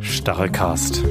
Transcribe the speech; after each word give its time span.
Starrecast. 0.00 1.04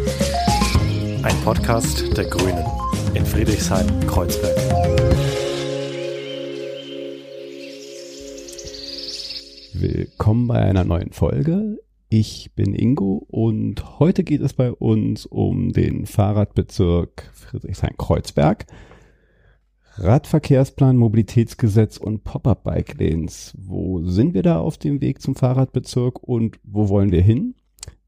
Ein 1.24 1.36
Podcast 1.44 2.18
der 2.18 2.26
Grünen 2.26 2.66
in 3.14 3.26
Friedrichshain-Kreuzberg. 3.26 4.56
Willkommen 9.74 10.48
bei 10.48 10.56
einer 10.56 10.84
neuen 10.84 11.14
Folge. 11.14 11.80
Ich 12.10 12.52
bin 12.56 12.74
Ingo 12.74 13.26
und 13.30 14.00
heute 14.00 14.26
geht 14.26 14.42
es 14.42 14.54
bei 14.54 14.72
uns 14.72 15.26
um 15.26 15.72
den 15.72 16.06
Fahrradbezirk 16.06 17.32
Friedrichshain-Kreuzberg. 17.34 18.66
Radverkehrsplan, 19.98 20.98
Mobilitätsgesetz 20.98 21.96
und 21.96 22.26
Pop-up-Bike-Lanes. 22.26 23.54
Wo 23.58 24.04
sind 24.04 24.34
wir 24.34 24.44
da 24.44 24.60
auf 24.60 24.78
dem 24.78 25.00
Weg 25.00 25.22
zum 25.22 25.36
Fahrradbezirk 25.36 26.22
und 26.22 26.60
wo 26.64 26.90
wollen 26.90 27.14
wir 27.14 27.22
hin? 27.22 27.56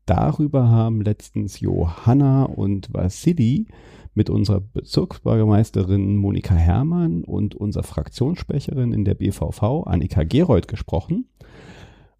Darüber 0.06 0.68
haben 0.68 1.02
letztens 1.02 1.62
Johanna 1.62 2.44
und 2.44 2.94
Vassili 2.94 3.68
mit 4.14 4.30
unserer 4.30 4.60
Bezirksbürgermeisterin 4.60 6.18
Monika 6.18 6.56
Herrmann 6.56 7.24
und 7.24 7.56
unserer 7.56 7.84
Fraktionssprecherin 7.84 8.92
in 8.92 9.06
der 9.06 9.16
BVV 9.16 9.84
Annika 9.86 10.24
Gerold 10.24 10.68
gesprochen. 10.68 11.30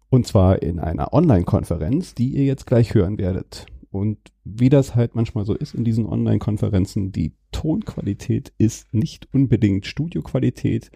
Und 0.08 0.26
zwar 0.26 0.62
in 0.62 0.78
einer 0.78 1.12
Online-Konferenz, 1.12 2.14
die 2.14 2.30
ihr 2.30 2.44
jetzt 2.44 2.66
gleich 2.66 2.94
hören 2.94 3.18
werdet. 3.18 3.66
Und 3.90 4.18
wie 4.44 4.68
das 4.68 4.94
halt 4.94 5.14
manchmal 5.14 5.44
so 5.44 5.54
ist 5.54 5.74
in 5.74 5.84
diesen 5.84 6.06
Online-Konferenzen, 6.06 7.12
die 7.12 7.32
Tonqualität 7.52 8.52
ist 8.58 8.92
nicht 8.92 9.28
unbedingt 9.32 9.86
Studioqualität, 9.86 10.90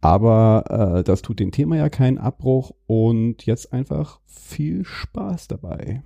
aber 0.00 0.98
äh, 0.98 1.02
das 1.02 1.22
tut 1.22 1.40
dem 1.40 1.50
Thema 1.50 1.76
ja 1.76 1.88
keinen 1.88 2.18
Abbruch 2.18 2.72
und 2.86 3.46
jetzt 3.46 3.72
einfach 3.72 4.20
viel 4.26 4.84
Spaß 4.84 5.48
dabei. 5.48 6.02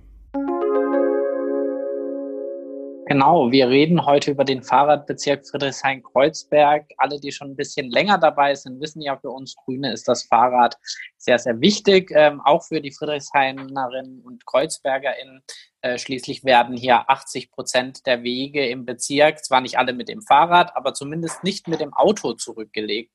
Genau, 3.09 3.51
wir 3.51 3.67
reden 3.69 4.05
heute 4.05 4.29
über 4.29 4.45
den 4.45 4.61
Fahrradbezirk 4.61 5.43
Friedrichshain-Kreuzberg. 5.47 6.85
Alle, 6.97 7.19
die 7.19 7.31
schon 7.31 7.49
ein 7.49 7.55
bisschen 7.55 7.89
länger 7.89 8.19
dabei 8.19 8.53
sind, 8.53 8.79
wissen 8.79 9.01
ja, 9.01 9.17
für 9.17 9.31
uns 9.31 9.55
Grüne 9.55 9.91
ist 9.91 10.07
das 10.07 10.25
Fahrrad 10.25 10.77
sehr, 11.17 11.39
sehr 11.39 11.59
wichtig, 11.59 12.11
ähm, 12.13 12.39
auch 12.45 12.63
für 12.63 12.81
die 12.81 12.91
Friedrichshainerinnen 12.91 14.21
und 14.21 14.45
KreuzbergerInnen. 14.45 15.41
Äh, 15.81 15.97
schließlich 15.97 16.43
werden 16.43 16.75
hier 16.75 17.09
80 17.09 17.51
Prozent 17.51 18.05
der 18.05 18.23
Wege 18.23 18.67
im 18.67 18.85
Bezirk, 18.85 19.43
zwar 19.45 19.61
nicht 19.61 19.77
alle 19.77 19.93
mit 19.93 20.09
dem 20.09 20.21
Fahrrad, 20.21 20.75
aber 20.75 20.93
zumindest 20.93 21.43
nicht 21.43 21.67
mit 21.67 21.79
dem 21.79 21.93
Auto 21.93 22.33
zurückgelegt. 22.33 23.13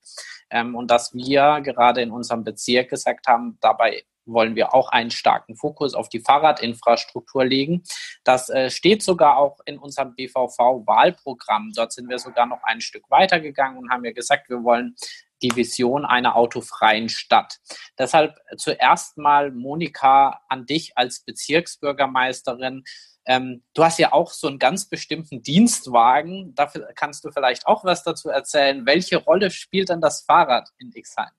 Ähm, 0.51 0.75
und 0.75 0.91
dass 0.91 1.15
wir 1.15 1.61
gerade 1.61 2.01
in 2.01 2.11
unserem 2.11 2.43
Bezirk 2.45 2.89
gesagt 2.89 3.27
haben, 3.27 3.59
dabei 3.61 4.05
wollen 4.27 4.55
wir 4.55 4.75
auch 4.75 4.89
einen 4.89 5.11
starken 5.11 5.57
Fokus 5.57 5.95
auf 5.95 6.09
die 6.09 6.21
Fahrradinfrastruktur 6.21 7.45
legen. 7.45 7.83
Das 8.25 8.49
äh, 8.49 8.71
steht 8.71 9.03
sogar 9.03 9.37
auch 9.37 9.61
in 9.67 9.79
unserem 9.79 10.15
BVV-Wahlprogramm. 10.15 11.73
Dort 11.75 11.93
sind 11.93 12.09
wir 12.09 12.19
sogar 12.19 12.47
noch 12.47 12.63
ein 12.63 12.81
Stück 12.81 13.11
weiter 13.11 13.41
gegangen 13.41 13.77
und 13.79 13.91
haben 13.91 14.05
ja 14.05 14.13
gesagt, 14.13 14.49
wir 14.49 14.63
wollen 14.63 14.97
die 15.45 15.55
Vision 15.55 16.05
einer 16.05 16.37
autofreien 16.37 17.09
Stadt. 17.09 17.59
Deshalb 17.99 18.37
zuerst 18.57 19.19
mal, 19.19 19.53
Monika, 19.53 20.41
an 20.49 20.65
dich 20.67 20.97
als 20.97 21.21
Bezirksbürgermeisterin. 21.21 22.85
Ähm, 23.27 23.63
du 23.75 23.85
hast 23.85 23.99
ja 23.99 24.13
auch 24.13 24.33
so 24.33 24.49
einen 24.49 24.59
ganz 24.59 24.89
bestimmten 24.89 25.43
Dienstwagen. 25.43 26.55
Dafür 26.55 26.89
kannst 26.95 27.25
du 27.25 27.31
vielleicht 27.31 27.67
auch 27.67 27.85
was 27.85 28.03
dazu 28.03 28.31
erzählen. 28.31 28.87
Welche 28.87 29.19
Rolle 29.19 29.51
spielt 29.51 29.91
denn 29.91 30.01
das 30.01 30.23
Fahrrad 30.23 30.71
in 30.79 30.91
Xheim? 30.91 31.31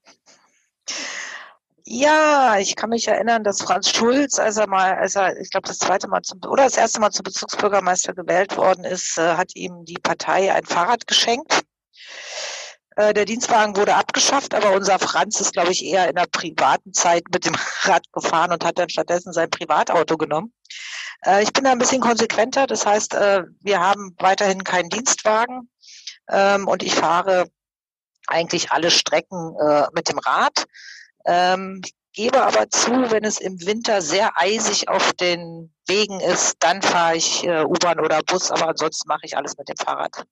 Ja, 1.87 2.57
ich 2.57 2.75
kann 2.75 2.89
mich 2.89 3.07
erinnern, 3.07 3.43
dass 3.43 3.61
Franz 3.61 3.91
Schulz, 3.91 4.39
als 4.39 4.57
er 4.57 4.67
mal, 4.67 4.95
als 4.95 5.15
er, 5.15 5.39
ich 5.39 5.51
glaube, 5.51 5.67
das 5.67 5.77
zweite 5.77 6.07
Mal 6.07 6.23
zum, 6.23 6.39
oder 6.49 6.63
das 6.63 6.77
erste 6.77 6.99
Mal 6.99 7.11
zum 7.11 7.23
Bezirksbürgermeister 7.23 8.13
gewählt 8.15 8.57
worden 8.57 8.83
ist, 8.85 9.19
äh, 9.19 9.35
hat 9.35 9.55
ihm 9.55 9.85
die 9.85 9.99
Partei 10.01 10.51
ein 10.51 10.65
Fahrrad 10.65 11.05
geschenkt. 11.05 11.64
Äh, 12.95 13.13
der 13.13 13.25
Dienstwagen 13.25 13.75
wurde 13.75 13.95
abgeschafft, 13.95 14.53
aber 14.53 14.71
unser 14.71 14.99
Franz 14.99 15.39
ist, 15.41 15.53
glaube 15.53 15.71
ich, 15.71 15.83
eher 15.83 16.07
in 16.09 16.15
der 16.15 16.27
privaten 16.27 16.93
Zeit 16.93 17.23
mit 17.31 17.45
dem 17.45 17.55
Rad 17.83 18.05
gefahren 18.13 18.51
und 18.51 18.63
hat 18.63 18.77
dann 18.77 18.89
stattdessen 18.89 19.33
sein 19.33 19.49
Privatauto 19.49 20.17
genommen. 20.17 20.53
Äh, 21.25 21.43
ich 21.43 21.51
bin 21.51 21.65
da 21.65 21.71
ein 21.71 21.77
bisschen 21.77 22.01
konsequenter. 22.01 22.67
Das 22.67 22.85
heißt, 22.85 23.13
äh, 23.15 23.43
wir 23.61 23.79
haben 23.79 24.15
weiterhin 24.19 24.63
keinen 24.63 24.89
Dienstwagen 24.89 25.69
ähm, 26.31 26.67
und 26.67 26.83
ich 26.83 26.95
fahre 26.95 27.49
eigentlich 28.27 28.71
alle 28.71 28.91
Strecken 28.91 29.55
äh, 29.59 29.87
mit 29.93 30.09
dem 30.09 30.19
Rad. 30.19 30.65
Ähm, 31.25 31.81
gebe 32.13 32.43
aber 32.43 32.69
zu, 32.69 33.11
wenn 33.11 33.25
es 33.25 33.39
im 33.39 33.59
Winter 33.65 34.01
sehr 34.01 34.31
eisig 34.39 34.87
auf 34.87 35.11
den 35.13 35.73
Wegen 35.85 36.19
ist, 36.21 36.55
dann 36.61 36.81
fahre 36.81 37.17
ich 37.17 37.43
äh, 37.45 37.63
U-Bahn 37.63 37.99
oder 37.99 38.23
Bus, 38.23 38.51
aber 38.51 38.69
ansonsten 38.69 39.07
mache 39.07 39.21
ich 39.23 39.37
alles 39.37 39.57
mit 39.57 39.67
dem 39.67 39.75
Fahrrad. 39.75 40.25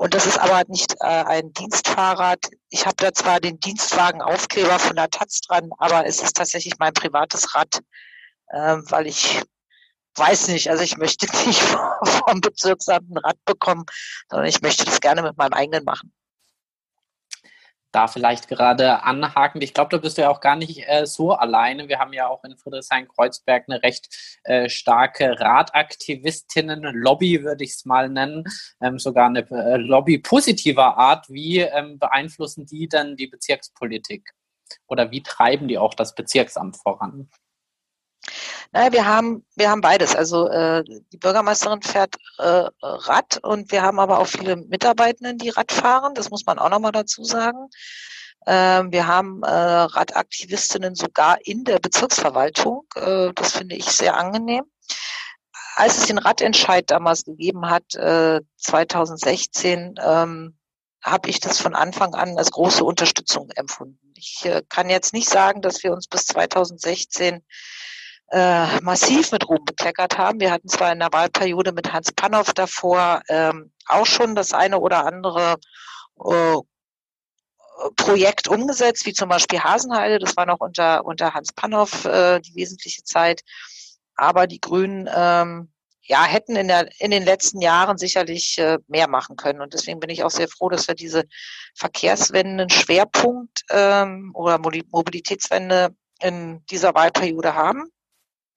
Und 0.00 0.14
das 0.14 0.24
ist 0.24 0.38
aber 0.38 0.62
nicht 0.68 0.94
äh, 1.00 1.04
ein 1.04 1.52
Dienstfahrrad. 1.52 2.38
Ich 2.70 2.86
habe 2.86 2.96
da 2.96 3.12
zwar 3.12 3.38
den 3.38 3.60
Dienstwagen-Aufkleber 3.60 4.78
von 4.78 4.96
der 4.96 5.10
Taz 5.10 5.42
dran, 5.42 5.72
aber 5.76 6.06
es 6.06 6.22
ist 6.22 6.38
tatsächlich 6.38 6.78
mein 6.78 6.94
privates 6.94 7.54
Rad, 7.54 7.80
äh, 8.46 8.78
weil 8.84 9.06
ich 9.06 9.42
weiß 10.14 10.48
nicht, 10.48 10.70
also 10.70 10.82
ich 10.82 10.96
möchte 10.96 11.26
nicht 11.46 11.60
vom 11.60 12.40
Bezirksamt 12.40 13.10
ein 13.10 13.18
Rad 13.18 13.36
bekommen, 13.44 13.84
sondern 14.30 14.48
ich 14.48 14.62
möchte 14.62 14.86
das 14.86 15.02
gerne 15.02 15.20
mit 15.20 15.36
meinem 15.36 15.52
eigenen 15.52 15.84
machen 15.84 16.14
da 17.92 18.08
vielleicht 18.08 18.48
gerade 18.48 19.02
anhaken. 19.02 19.62
Ich 19.62 19.74
glaube, 19.74 19.90
da 19.90 19.98
bist 19.98 20.18
du 20.18 20.22
ja 20.22 20.30
auch 20.30 20.40
gar 20.40 20.56
nicht 20.56 20.84
äh, 20.86 21.06
so 21.06 21.32
alleine. 21.32 21.88
Wir 21.88 21.98
haben 21.98 22.12
ja 22.12 22.28
auch 22.28 22.44
in 22.44 22.56
Friedrichshain-Kreuzberg 22.56 23.64
eine 23.68 23.82
recht 23.82 24.08
äh, 24.44 24.68
starke 24.68 25.40
Radaktivistinnen-Lobby, 25.40 27.42
würde 27.42 27.64
ich 27.64 27.70
es 27.70 27.84
mal 27.84 28.08
nennen. 28.08 28.44
Ähm, 28.80 28.98
sogar 28.98 29.26
eine 29.26 29.50
äh, 29.50 29.76
Lobby 29.76 30.18
positiver 30.18 30.96
Art. 30.96 31.28
Wie 31.28 31.58
ähm, 31.58 31.98
beeinflussen 31.98 32.66
die 32.66 32.88
denn 32.88 33.16
die 33.16 33.26
Bezirkspolitik? 33.26 34.30
Oder 34.86 35.10
wie 35.10 35.22
treiben 35.22 35.68
die 35.68 35.78
auch 35.78 35.94
das 35.94 36.14
Bezirksamt 36.14 36.76
voran? 36.76 37.28
Naja, 38.72 38.92
wir 38.92 39.06
haben, 39.06 39.44
wir 39.56 39.70
haben 39.70 39.80
beides. 39.80 40.14
Also 40.14 40.48
äh, 40.48 40.84
die 40.84 41.16
Bürgermeisterin 41.16 41.82
fährt 41.82 42.16
äh, 42.38 42.64
Rad 42.82 43.38
und 43.42 43.72
wir 43.72 43.82
haben 43.82 43.98
aber 43.98 44.18
auch 44.18 44.26
viele 44.26 44.56
Mitarbeitenden, 44.56 45.38
die 45.38 45.48
Rad 45.50 45.72
fahren. 45.72 46.14
Das 46.14 46.30
muss 46.30 46.46
man 46.46 46.58
auch 46.58 46.70
nochmal 46.70 46.92
dazu 46.92 47.24
sagen. 47.24 47.68
Ähm, 48.46 48.92
wir 48.92 49.06
haben 49.06 49.42
äh, 49.42 49.48
Radaktivistinnen 49.50 50.94
sogar 50.94 51.38
in 51.44 51.64
der 51.64 51.78
Bezirksverwaltung. 51.78 52.86
Äh, 52.94 53.32
das 53.34 53.52
finde 53.52 53.76
ich 53.76 53.86
sehr 53.86 54.16
angenehm. 54.16 54.64
Als 55.76 55.98
es 55.98 56.06
den 56.06 56.18
Radentscheid 56.18 56.90
damals 56.90 57.24
gegeben 57.24 57.68
hat, 57.68 57.94
äh, 57.94 58.40
2016, 58.58 59.94
ähm, 60.02 60.56
habe 61.02 61.30
ich 61.30 61.40
das 61.40 61.58
von 61.58 61.74
Anfang 61.74 62.14
an 62.14 62.36
als 62.36 62.50
große 62.50 62.84
Unterstützung 62.84 63.50
empfunden. 63.50 64.12
Ich 64.16 64.44
äh, 64.44 64.62
kann 64.68 64.90
jetzt 64.90 65.14
nicht 65.14 65.28
sagen, 65.28 65.62
dass 65.62 65.82
wir 65.82 65.92
uns 65.92 66.06
bis 66.06 66.26
2016 66.26 67.42
äh, 68.30 68.80
massiv 68.80 69.32
mit 69.32 69.48
Ruhm 69.48 69.64
bekleckert 69.64 70.18
haben. 70.18 70.40
Wir 70.40 70.52
hatten 70.52 70.68
zwar 70.68 70.92
in 70.92 71.00
der 71.00 71.12
Wahlperiode 71.12 71.72
mit 71.72 71.92
Hans 71.92 72.12
Pannow 72.12 72.52
davor 72.52 73.22
ähm, 73.28 73.72
auch 73.86 74.06
schon 74.06 74.34
das 74.34 74.52
eine 74.52 74.78
oder 74.78 75.04
andere 75.04 75.56
äh, 76.24 76.56
Projekt 77.96 78.48
umgesetzt, 78.48 79.06
wie 79.06 79.12
zum 79.12 79.28
Beispiel 79.28 79.60
Hasenheide. 79.60 80.18
Das 80.18 80.36
war 80.36 80.46
noch 80.46 80.60
unter, 80.60 81.04
unter 81.04 81.34
Hans 81.34 81.52
Pannow 81.52 82.04
äh, 82.04 82.40
die 82.40 82.54
wesentliche 82.54 83.02
Zeit. 83.02 83.42
Aber 84.14 84.46
die 84.46 84.60
Grünen 84.60 85.08
ähm, 85.12 85.72
ja, 86.02 86.24
hätten 86.24 86.56
in, 86.56 86.68
der, 86.68 86.88
in 87.00 87.10
den 87.10 87.24
letzten 87.24 87.60
Jahren 87.60 87.96
sicherlich 87.96 88.58
äh, 88.58 88.78
mehr 88.88 89.08
machen 89.08 89.36
können. 89.36 89.60
Und 89.60 89.74
deswegen 89.74 90.00
bin 90.00 90.10
ich 90.10 90.24
auch 90.24 90.30
sehr 90.30 90.48
froh, 90.48 90.68
dass 90.68 90.88
wir 90.88 90.94
diese 90.94 91.24
Verkehrswende 91.74 92.66
Schwerpunkt 92.68 93.62
ähm, 93.70 94.32
oder 94.34 94.58
Mobilitätswende 94.58 95.94
in 96.20 96.64
dieser 96.66 96.94
Wahlperiode 96.94 97.54
haben. 97.54 97.90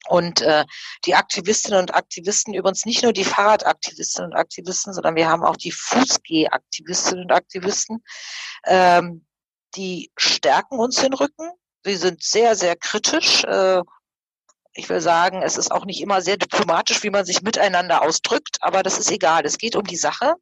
Und 0.09 0.41
äh, 0.41 0.65
die 1.05 1.15
Aktivistinnen 1.15 1.79
und 1.79 1.95
Aktivisten, 1.95 2.53
übrigens 2.53 2.85
nicht 2.85 3.03
nur 3.03 3.13
die 3.13 3.23
Fahrradaktivistinnen 3.23 4.31
und 4.31 4.37
Aktivisten, 4.37 4.93
sondern 4.93 5.15
wir 5.15 5.29
haben 5.29 5.43
auch 5.43 5.55
die 5.55 5.71
Fußgehaktivistinnen 5.71 7.25
und 7.25 7.31
Aktivisten, 7.31 8.03
ähm, 8.65 9.25
die 9.75 10.11
stärken 10.17 10.77
uns 10.77 10.97
den 10.97 11.13
Rücken. 11.13 11.49
Sie 11.83 11.95
sind 11.95 12.21
sehr, 12.21 12.55
sehr 12.55 12.75
kritisch. 12.75 13.43
Äh, 13.45 13.81
ich 14.73 14.89
will 14.89 15.01
sagen, 15.01 15.41
es 15.41 15.57
ist 15.57 15.71
auch 15.71 15.85
nicht 15.85 16.01
immer 16.01 16.21
sehr 16.21 16.37
diplomatisch, 16.37 17.03
wie 17.03 17.09
man 17.09 17.25
sich 17.25 17.41
miteinander 17.41 18.01
ausdrückt, 18.01 18.57
aber 18.61 18.83
das 18.83 18.97
ist 18.97 19.11
egal. 19.11 19.45
Es 19.45 19.57
geht 19.57 19.75
um 19.75 19.83
die 19.83 19.97
Sache. 19.97 20.35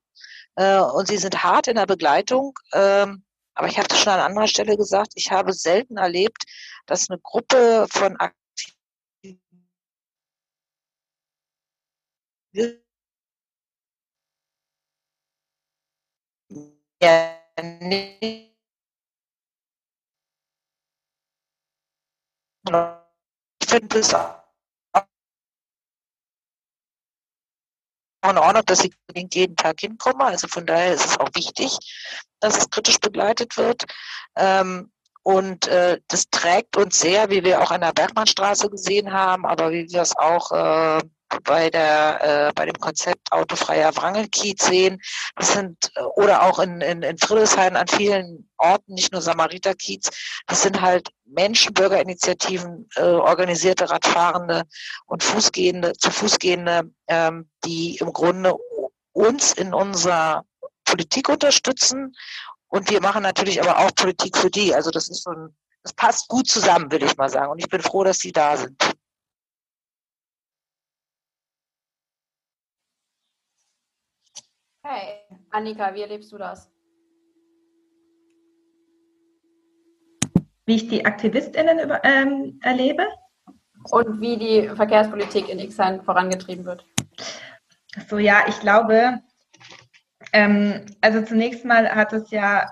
Äh, 0.55 0.79
und 0.79 1.07
sie 1.07 1.17
sind 1.17 1.43
hart 1.43 1.67
in 1.67 1.75
der 1.75 1.85
Begleitung. 1.85 2.57
Ähm, 2.73 3.23
aber 3.53 3.67
ich 3.67 3.77
habe 3.77 3.87
das 3.87 3.99
schon 3.99 4.13
an 4.13 4.19
anderer 4.21 4.47
Stelle 4.47 4.77
gesagt, 4.77 5.11
ich 5.15 5.31
habe 5.31 5.53
selten 5.53 5.97
erlebt, 5.97 6.43
dass 6.85 7.09
eine 7.09 7.19
Gruppe 7.19 7.87
von 7.89 8.17
finde 23.65 23.99
es 23.99 24.13
auch 24.13 24.41
in 28.29 28.37
Ordnung, 28.37 28.63
dass 28.65 28.83
ich 28.83 28.91
unbedingt 29.07 29.33
jeden 29.33 29.55
Tag 29.55 29.79
hinkomme. 29.79 30.25
Also 30.25 30.47
von 30.47 30.65
daher 30.65 30.93
ist 30.93 31.05
es 31.05 31.17
auch 31.17 31.29
wichtig, 31.33 31.77
dass 32.39 32.57
es 32.57 32.69
kritisch 32.69 32.99
begleitet 32.99 33.57
wird. 33.57 33.83
Ähm, 34.35 34.91
und 35.23 35.67
äh, 35.67 35.99
das 36.07 36.29
trägt 36.29 36.77
uns 36.77 36.99
sehr, 36.99 37.29
wie 37.29 37.43
wir 37.43 37.61
auch 37.61 37.71
an 37.71 37.81
der 37.81 37.93
Bergmannstraße 37.93 38.69
gesehen 38.69 39.11
haben, 39.11 39.45
aber 39.45 39.71
wie 39.71 39.89
wir 39.89 40.01
es 40.01 40.15
auch 40.15 40.51
äh, 40.51 41.01
bei 41.43 41.69
der 41.69 42.49
äh, 42.49 42.51
bei 42.53 42.65
dem 42.65 42.79
Konzept 42.79 43.31
autofreier 43.31 43.95
Wrangelkiez 43.95 44.65
sehen. 44.65 45.01
Das 45.35 45.53
sind 45.53 45.91
äh, 45.95 46.01
oder 46.01 46.43
auch 46.43 46.59
in, 46.59 46.81
in, 46.81 47.01
in 47.01 47.17
Friedrichshain 47.17 47.75
an 47.75 47.87
vielen 47.87 48.49
Orten, 48.57 48.93
nicht 48.93 49.11
nur 49.11 49.21
Samariterkiez, 49.21 50.09
das 50.47 50.61
sind 50.61 50.81
halt 50.81 51.09
Menschen, 51.25 51.73
Bürgerinitiativen, 51.73 52.87
äh, 52.95 53.01
organisierte 53.01 53.89
Radfahrende 53.89 54.63
und 55.05 55.23
Fußgehende, 55.23 55.93
zu 55.93 56.11
Fußgehende, 56.11 56.91
ähm, 57.07 57.49
die 57.65 57.97
im 57.97 58.13
Grunde 58.13 58.55
uns 59.13 59.53
in 59.53 59.73
unserer 59.73 60.45
Politik 60.85 61.29
unterstützen. 61.29 62.15
Und 62.67 62.89
wir 62.89 63.01
machen 63.01 63.23
natürlich 63.23 63.61
aber 63.61 63.79
auch 63.79 63.93
Politik 63.95 64.37
für 64.37 64.49
die. 64.49 64.73
Also 64.73 64.91
das 64.91 65.09
ist 65.09 65.23
so 65.23 65.31
ein, 65.31 65.55
das 65.83 65.93
passt 65.93 66.27
gut 66.27 66.47
zusammen, 66.47 66.91
will 66.91 67.03
ich 67.03 67.17
mal 67.17 67.29
sagen. 67.29 67.51
Und 67.51 67.59
ich 67.59 67.69
bin 67.69 67.81
froh, 67.81 68.03
dass 68.03 68.19
sie 68.19 68.31
da 68.31 68.57
sind. 68.57 68.81
Hey, 74.93 75.21
Annika, 75.51 75.93
wie 75.95 76.01
erlebst 76.01 76.33
du 76.33 76.37
das? 76.37 76.69
Wie 80.65 80.75
ich 80.75 80.89
die 80.89 81.05
AktivistInnen 81.05 81.79
über, 81.79 82.03
ähm, 82.03 82.59
erlebe? 82.61 83.07
Und 83.89 84.19
wie 84.19 84.35
die 84.35 84.67
Verkehrspolitik 84.75 85.47
in 85.47 85.59
Ixheim 85.59 86.03
vorangetrieben 86.03 86.65
wird? 86.65 86.85
So, 88.09 88.17
ja, 88.17 88.43
ich 88.49 88.59
glaube, 88.59 89.21
ähm, 90.33 90.85
also 90.99 91.21
zunächst 91.21 91.63
mal 91.63 91.89
hat 91.89 92.11
es 92.11 92.29
ja 92.29 92.69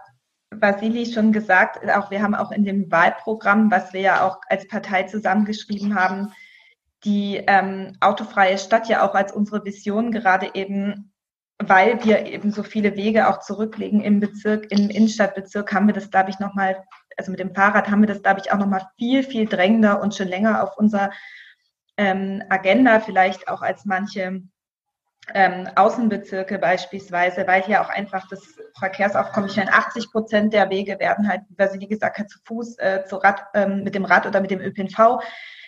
Vasili 0.51 1.05
schon 1.05 1.31
gesagt, 1.31 1.89
auch 1.89 2.11
wir 2.11 2.21
haben 2.21 2.35
auch 2.35 2.51
in 2.51 2.65
dem 2.65 2.91
Wahlprogramm, 2.91 3.71
was 3.71 3.93
wir 3.93 4.01
ja 4.01 4.27
auch 4.27 4.39
als 4.49 4.67
Partei 4.67 5.03
zusammengeschrieben 5.03 5.95
haben, 5.95 6.33
die 7.05 7.37
ähm, 7.47 7.95
autofreie 8.01 8.57
Stadt 8.57 8.89
ja 8.89 9.07
auch 9.07 9.15
als 9.15 9.31
unsere 9.31 9.63
Vision 9.63 10.11
gerade 10.11 10.51
eben 10.53 11.08
weil 11.59 12.03
wir 12.05 12.25
eben 12.25 12.51
so 12.51 12.63
viele 12.63 12.95
Wege 12.95 13.27
auch 13.27 13.39
zurücklegen 13.41 14.01
im 14.01 14.19
Bezirk, 14.19 14.71
im 14.71 14.89
Innenstadtbezirk, 14.89 15.73
haben 15.73 15.87
wir 15.87 15.93
das, 15.93 16.09
glaube 16.09 16.29
ich, 16.29 16.39
nochmal, 16.39 16.83
also 17.17 17.31
mit 17.31 17.39
dem 17.39 17.53
Fahrrad 17.53 17.89
haben 17.89 18.01
wir 18.01 18.07
das, 18.07 18.23
glaube 18.23 18.39
ich, 18.43 18.51
auch 18.51 18.57
nochmal 18.57 18.87
viel, 18.97 19.23
viel 19.23 19.45
drängender 19.45 20.01
und 20.01 20.15
schon 20.15 20.29
länger 20.29 20.63
auf 20.63 20.77
unserer 20.77 21.11
ähm, 21.97 22.41
Agenda, 22.49 23.01
vielleicht 23.01 23.49
auch 23.49 23.61
als 23.61 23.83
manche 23.83 24.41
ähm, 25.33 25.67
Außenbezirke 25.75 26.57
beispielsweise, 26.59 27.45
weil 27.45 27.61
hier 27.63 27.81
auch 27.81 27.89
einfach 27.89 28.27
das 28.29 28.41
Verkehrsaufkommen, 28.77 29.49
ich 29.49 29.57
meine, 29.57 29.73
80 29.73 30.11
Prozent 30.11 30.53
der 30.53 30.69
Wege 30.69 30.97
werden 30.99 31.27
halt, 31.27 31.41
wie 31.49 31.87
gesagt 31.87 32.19
hat, 32.19 32.29
zu 32.29 32.39
Fuß, 32.45 32.79
äh, 32.79 33.03
zu 33.05 33.17
Rad, 33.17 33.43
ähm, 33.53 33.83
mit 33.83 33.95
dem 33.95 34.05
Rad 34.05 34.25
oder 34.25 34.39
mit 34.39 34.49
dem 34.49 34.61
ÖPNV 34.61 35.21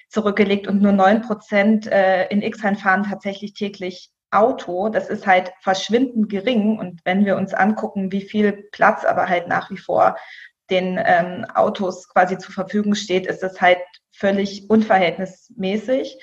zurückgelegt 0.07 0.67
und 0.67 0.81
nur 0.81 0.94
neun 0.94 1.21
Prozent 1.21 1.87
äh, 1.87 2.27
in 2.27 2.49
Xheim 2.49 2.75
fahren 2.75 3.03
tatsächlich 3.09 3.53
täglich 3.53 4.10
Auto, 4.31 4.89
das 4.89 5.10
ist 5.10 5.28
halt 5.28 5.51
verschwindend 5.62 6.30
gering. 6.30 6.80
Und 6.80 7.01
wenn 7.04 7.25
wir 7.25 7.38
uns 7.38 7.54
angucken, 7.54 8.12
wie 8.12 8.22
viel 8.22 8.68
Platz 8.72 9.06
aber 9.06 9.28
halt 9.28 9.48
nach 9.48 9.69
wie 9.69 9.78
vor 9.78 10.18
den 10.69 11.00
ähm, 11.04 11.45
Autos 11.54 12.07
quasi 12.10 12.38
zur 12.38 12.54
Verfügung 12.54 12.95
steht, 12.95 13.28
ist 13.28 13.44
das 13.44 13.60
halt 13.60 13.80
völlig 14.12 14.69
unverhältnismäßig. 14.69 16.18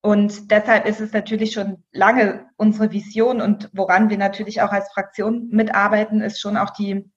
Und 0.00 0.50
deshalb 0.50 0.86
ist 0.86 1.00
es 1.00 1.12
natürlich 1.12 1.52
schon 1.52 1.82
lange 1.90 2.46
unsere 2.56 2.92
Vision 2.92 3.40
und 3.40 3.70
woran 3.72 4.10
wir 4.10 4.18
natürlich 4.18 4.60
auch 4.60 4.70
als 4.70 4.92
Fraktion 4.92 5.48
mitarbeiten, 5.50 6.20
ist 6.20 6.40
schon 6.40 6.58
auch 6.58 6.70
die 6.70 7.10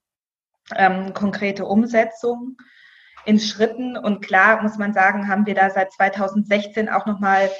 ähm, 0.75 1.13
konkrete 1.13 1.65
Umsetzung 1.65 2.57
in 3.25 3.39
Schritten. 3.39 3.97
Und 3.97 4.25
klar 4.25 4.63
muss 4.63 4.77
man 4.77 4.93
sagen, 4.93 5.27
haben 5.27 5.45
wir 5.45 5.53
da 5.53 5.69
seit 5.69 5.91
2016 5.91 6.87
auch 6.87 7.05
nochmal 7.05 7.51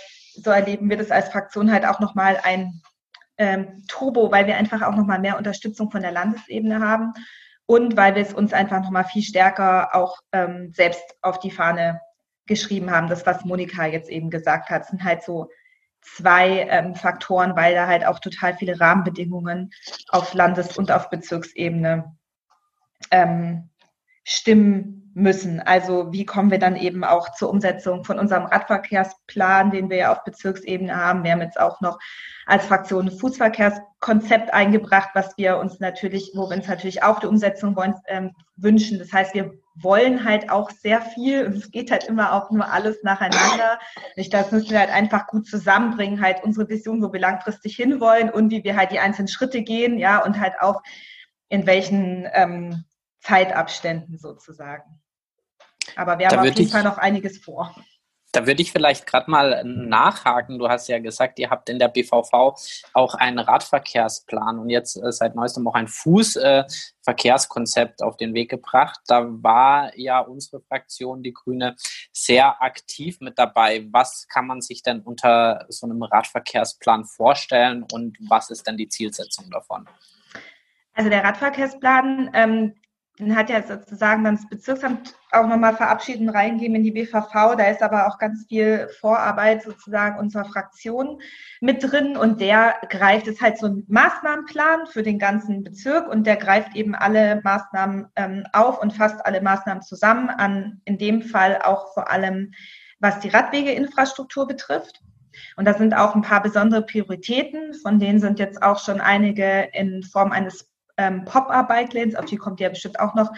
so 0.43 0.51
erleben 0.51 0.89
wir 0.89 0.97
das 0.97 1.11
als 1.11 1.29
Fraktion 1.29 1.71
halt 1.71 1.85
auch 1.85 1.99
nochmal 1.99 2.39
ein 2.43 2.81
ähm, 3.37 3.83
Turbo, 3.87 4.31
weil 4.31 4.47
wir 4.47 4.57
einfach 4.57 4.81
auch 4.81 4.95
nochmal 4.95 5.19
mehr 5.19 5.37
Unterstützung 5.37 5.91
von 5.91 6.01
der 6.01 6.11
Landesebene 6.11 6.79
haben 6.79 7.13
und 7.65 7.97
weil 7.97 8.15
wir 8.15 8.21
es 8.21 8.33
uns 8.33 8.53
einfach 8.53 8.81
nochmal 8.81 9.05
viel 9.05 9.21
stärker 9.21 9.93
auch 9.93 10.17
ähm, 10.31 10.71
selbst 10.73 11.03
auf 11.21 11.39
die 11.39 11.51
Fahne 11.51 12.01
geschrieben 12.45 12.91
haben. 12.91 13.09
Das, 13.09 13.25
was 13.25 13.45
Monika 13.45 13.85
jetzt 13.85 14.09
eben 14.09 14.29
gesagt 14.29 14.69
hat, 14.69 14.87
sind 14.87 15.03
halt 15.03 15.21
so 15.21 15.49
zwei 16.01 16.67
ähm, 16.69 16.95
Faktoren, 16.95 17.55
weil 17.55 17.75
da 17.75 17.87
halt 17.87 18.05
auch 18.05 18.19
total 18.19 18.55
viele 18.55 18.79
Rahmenbedingungen 18.79 19.71
auf 20.09 20.33
Landes- 20.33 20.77
und 20.77 20.91
auf 20.91 21.09
Bezirksebene 21.09 22.15
ähm, 23.11 23.69
stimmen 24.29 25.09
müssen. 25.13 25.61
Also 25.61 26.11
wie 26.11 26.25
kommen 26.25 26.51
wir 26.51 26.59
dann 26.59 26.75
eben 26.75 27.05
auch 27.05 27.31
zur 27.31 27.49
Umsetzung 27.49 28.03
von 28.03 28.19
unserem 28.19 28.43
Radverkehrsplan, 28.43 29.71
den 29.71 29.89
wir 29.89 29.97
ja 29.97 30.11
auf 30.11 30.25
Bezirksebene 30.25 30.93
haben. 30.93 31.23
Wir 31.23 31.31
haben 31.31 31.41
jetzt 31.41 31.57
auch 31.57 31.79
noch 31.79 31.97
als 32.45 32.65
Fraktion 32.65 33.07
ein 33.07 33.17
Fußverkehrskonzept 33.17 34.53
eingebracht, 34.53 35.11
was 35.13 35.37
wir 35.37 35.57
uns 35.59 35.79
natürlich, 35.79 36.31
wo 36.35 36.49
wir 36.49 36.57
uns 36.57 36.67
natürlich 36.67 37.03
auch 37.03 37.19
die 37.19 37.27
Umsetzung 37.27 37.77
wollen, 37.77 37.95
ähm, 38.07 38.33
wünschen. 38.57 38.99
Das 38.99 39.13
heißt, 39.13 39.33
wir 39.33 39.53
wollen 39.81 40.25
halt 40.25 40.51
auch 40.51 40.71
sehr 40.71 41.01
viel 41.01 41.45
und 41.45 41.55
es 41.55 41.71
geht 41.71 41.89
halt 41.89 42.03
immer 42.03 42.33
auch 42.33 42.51
nur 42.51 42.69
alles 42.69 43.01
nacheinander. 43.03 43.79
Ich 44.17 44.29
das 44.29 44.51
müssen 44.51 44.71
wir 44.71 44.79
halt 44.79 44.91
einfach 44.91 45.27
gut 45.27 45.47
zusammenbringen, 45.47 46.21
halt 46.21 46.43
unsere 46.43 46.67
Vision, 46.67 47.01
wo 47.01 47.13
wir 47.13 47.21
langfristig 47.21 47.77
hinwollen 47.77 48.29
und 48.29 48.51
wie 48.51 48.65
wir 48.65 48.75
halt 48.75 48.91
die 48.91 48.99
einzelnen 48.99 49.29
Schritte 49.29 49.61
gehen, 49.61 49.97
ja, 49.97 50.21
und 50.21 50.37
halt 50.37 50.55
auch 50.59 50.83
in 51.47 51.65
welchen 51.65 52.27
ähm, 52.33 52.83
Zeitabständen 53.27 54.17
sozusagen. 54.17 55.01
Aber 55.95 56.19
wir 56.19 56.27
haben 56.29 56.39
auf 56.39 56.45
jeden 56.45 56.61
ich, 56.61 56.71
Fall 56.71 56.83
noch 56.83 56.97
einiges 56.97 57.37
vor. 57.39 57.75
Da 58.33 58.45
würde 58.45 58.61
ich 58.61 58.73
vielleicht 58.73 59.07
gerade 59.07 59.31
mal 59.31 59.63
nachhaken. 59.63 60.59
Du 60.59 60.67
hast 60.69 60.89
ja 60.89 60.99
gesagt, 60.99 61.39
ihr 61.39 61.49
habt 61.49 61.69
in 61.69 61.79
der 61.79 61.87
BVV 61.87 62.53
auch 62.93 63.15
einen 63.15 63.39
Radverkehrsplan 63.39 64.59
und 64.59 64.69
jetzt 64.69 64.97
äh, 64.97 65.11
seit 65.11 65.33
neuestem 65.35 65.65
auch 65.67 65.73
ein 65.75 65.87
Fußverkehrskonzept 65.87 68.01
äh, 68.01 68.03
auf 68.03 68.17
den 68.17 68.33
Weg 68.33 68.49
gebracht. 68.49 68.99
Da 69.07 69.25
war 69.27 69.97
ja 69.97 70.19
unsere 70.19 70.59
Fraktion, 70.61 71.23
die 71.23 71.31
Grüne, 71.33 71.77
sehr 72.11 72.61
aktiv 72.61 73.21
mit 73.21 73.39
dabei. 73.39 73.87
Was 73.91 74.27
kann 74.27 74.45
man 74.45 74.59
sich 74.61 74.83
denn 74.83 74.99
unter 75.01 75.65
so 75.69 75.87
einem 75.87 76.03
Radverkehrsplan 76.03 77.05
vorstellen 77.05 77.85
und 77.91 78.17
was 78.29 78.49
ist 78.49 78.67
denn 78.67 78.75
die 78.77 78.89
Zielsetzung 78.89 79.49
davon? 79.49 79.87
Also 80.93 81.09
der 81.09 81.23
Radverkehrsplan, 81.23 82.31
ähm, 82.33 82.75
den 83.19 83.35
hat 83.35 83.49
ja 83.49 83.63
sozusagen 83.63 84.23
dann 84.23 84.35
das 84.35 84.47
Bezirksamt 84.47 85.15
auch 85.31 85.47
nochmal 85.47 85.75
verabschiedet 85.75 86.21
und 86.21 86.29
reingeben 86.29 86.75
in 86.75 86.83
die 86.83 86.91
BVV. 86.91 87.55
Da 87.57 87.65
ist 87.65 87.81
aber 87.81 88.07
auch 88.07 88.19
ganz 88.19 88.45
viel 88.47 88.89
Vorarbeit 88.99 89.63
sozusagen 89.63 90.19
unserer 90.19 90.45
Fraktion 90.45 91.19
mit 91.59 91.83
drin 91.83 92.15
und 92.15 92.39
der 92.41 92.75
greift, 92.89 93.27
ist 93.27 93.41
halt 93.41 93.57
so 93.57 93.67
ein 93.67 93.83
Maßnahmenplan 93.87 94.85
für 94.87 95.01
den 95.01 95.17
ganzen 95.17 95.63
Bezirk 95.63 96.07
und 96.07 96.27
der 96.27 96.37
greift 96.37 96.75
eben 96.75 96.93
alle 96.93 97.41
Maßnahmen 97.43 98.07
ähm, 98.15 98.43
auf 98.53 98.81
und 98.81 98.93
fasst 98.93 99.25
alle 99.25 99.41
Maßnahmen 99.41 99.81
zusammen 99.81 100.29
an, 100.29 100.81
in 100.85 100.99
dem 100.99 101.23
Fall 101.23 101.59
auch 101.63 101.93
vor 101.95 102.11
allem, 102.11 102.51
was 102.99 103.19
die 103.19 103.29
Radwegeinfrastruktur 103.29 104.47
betrifft. 104.47 105.01
Und 105.55 105.65
da 105.65 105.73
sind 105.73 105.95
auch 105.95 106.15
ein 106.15 106.21
paar 106.21 106.41
besondere 106.41 106.83
Prioritäten, 106.83 107.73
von 107.73 107.99
denen 107.99 108.19
sind 108.19 108.39
jetzt 108.39 108.61
auch 108.61 108.79
schon 108.79 109.01
einige 109.01 109.69
in 109.73 110.03
Form 110.03 110.31
eines 110.31 110.71
ähm, 110.97 111.25
Pop-Up-Bike-Lanes, 111.25 112.15
auf 112.15 112.25
die 112.25 112.37
kommt 112.37 112.59
ja 112.59 112.69
bestimmt 112.69 112.99
auch 112.99 113.15
noch 113.15 113.31